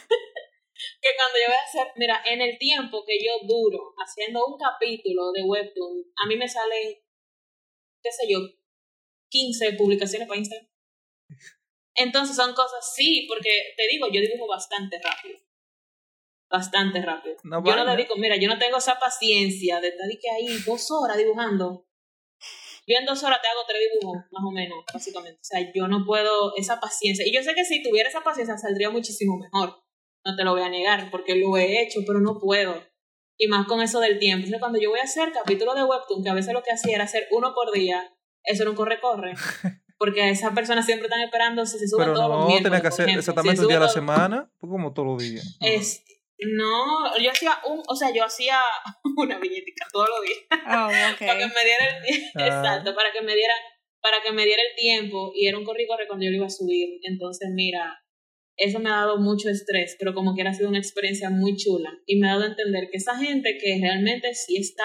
[1.02, 4.58] que cuando yo voy a hacer, mira, en el tiempo que yo duro haciendo un
[4.58, 6.96] capítulo de Webtoon, a mí me salen,
[8.02, 8.40] qué sé yo,
[9.30, 10.70] 15 publicaciones para Instagram.
[11.96, 15.40] Entonces son cosas, sí, porque te digo, yo dibujo bastante rápido.
[16.50, 17.36] bastante rápido.
[17.44, 21.18] Yo no dedico, mira, yo no tengo esa paciencia de estar que ahí dos horas
[21.18, 21.88] dibujando.
[22.86, 25.40] Yo en dos horas te hago tres dibujos, más o menos, básicamente.
[25.40, 27.26] O sea, yo no puedo esa paciencia.
[27.26, 29.83] Y yo sé que si tuviera esa paciencia saldría muchísimo mejor.
[30.26, 32.82] No te lo voy a negar, porque lo he hecho, pero no puedo.
[33.38, 34.46] Y más con eso del tiempo.
[34.46, 36.96] Entonces, cuando yo voy a hacer capítulos de Webtoon, que a veces lo que hacía
[36.96, 38.14] era hacer uno por día,
[38.44, 39.34] eso era un corre-corre.
[39.98, 42.64] Porque esas personas siempre están esperando si se suben Pero todos los no, miércoles.
[42.64, 43.20] tenía que por hacer ejemplo.
[43.20, 45.58] exactamente Si un día a la semana, pues como todos los días.
[45.62, 46.04] es,
[46.40, 48.60] no, yo hacía un, o sea, yo hacía
[49.18, 50.88] una viñetica todos los días Oh,
[51.20, 52.48] para que me diera el Ah.
[52.48, 53.54] exacto, para que me diera,
[54.02, 56.48] para que me diera el tiempo y era un corri corre cuando yo lo iba
[56.48, 57.00] a subir.
[57.04, 58.03] Entonces, mira,
[58.58, 61.90] eso me ha dado mucho estrés, pero como que ha sido una experiencia muy chula
[62.06, 64.84] y me ha dado a entender que esa gente que realmente sí está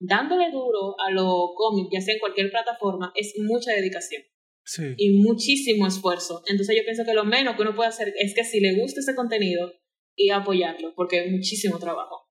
[0.00, 4.22] dándole duro a lo cómic, ya sea en cualquier plataforma, es mucha dedicación
[4.64, 4.94] Sí.
[4.96, 6.42] y muchísimo esfuerzo.
[6.48, 9.00] Entonces yo pienso que lo menos que uno puede hacer es que si le gusta
[9.00, 9.72] ese contenido
[10.16, 12.28] y apoyarlo, porque es muchísimo trabajo.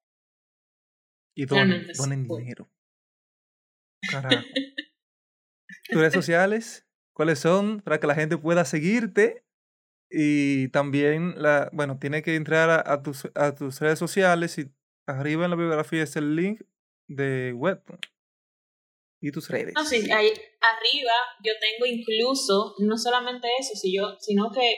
[1.33, 2.69] Y donen, donen dinero.
[4.11, 4.43] Carajo.
[5.89, 6.85] ¿Tus redes sociales?
[7.13, 7.81] ¿Cuáles son?
[7.81, 9.44] Para que la gente pueda seguirte.
[10.17, 14.71] Y también, la, bueno, tiene que entrar a, a tus, a tus redes sociales y
[15.07, 16.61] arriba en la biografía es el link
[17.09, 17.99] de Webtoon.
[19.21, 19.73] Y tus redes.
[19.75, 21.11] No, sí, ahí arriba
[21.43, 24.75] yo tengo incluso, no solamente eso, si yo, sino que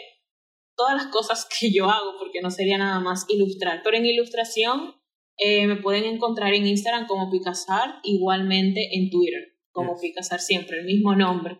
[0.76, 4.96] todas las cosas que yo hago, porque no sería nada más ilustrar, pero en ilustración
[5.38, 10.02] eh, me pueden encontrar en Instagram como Picasar, igualmente en Twitter como Yes.
[10.02, 11.60] Picasar siempre, el mismo nombre.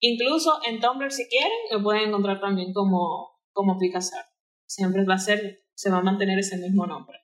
[0.00, 4.26] Incluso en Tumblr si quieren, me pueden encontrar también como, como Picasar.
[4.66, 7.18] Siempre va a ser, se va a mantener ese mismo nombre.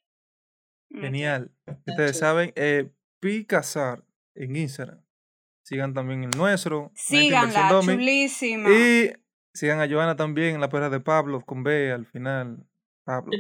[0.91, 1.53] Genial.
[1.87, 2.27] Ustedes chulo.
[2.27, 4.05] saben, eh, Picasar
[4.35, 5.05] en Instagram.
[5.63, 6.93] Sigan también el nuestro.
[6.95, 8.69] Síganla, chulísima.
[8.69, 9.13] Y
[9.55, 12.67] sigan a Joana también en la perra de Pablo, con B al final.
[13.05, 13.33] Pablo.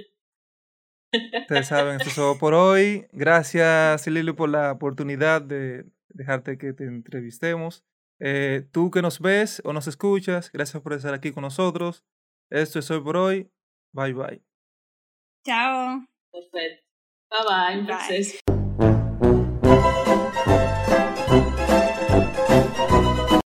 [1.41, 3.07] Ustedes saben, eso es todo por hoy.
[3.12, 7.85] Gracias, Lili, por la oportunidad de dejarte que te entrevistemos.
[8.21, 12.05] Eh, tú que nos ves o nos escuchas, gracias por estar aquí con nosotros.
[12.51, 13.51] Esto es hoy por hoy.
[13.93, 14.43] Bye bye.
[15.45, 16.07] Chao.
[16.33, 16.85] Perfecto.
[17.31, 17.81] Bye bye, Bye.
[17.81, 18.41] entonces.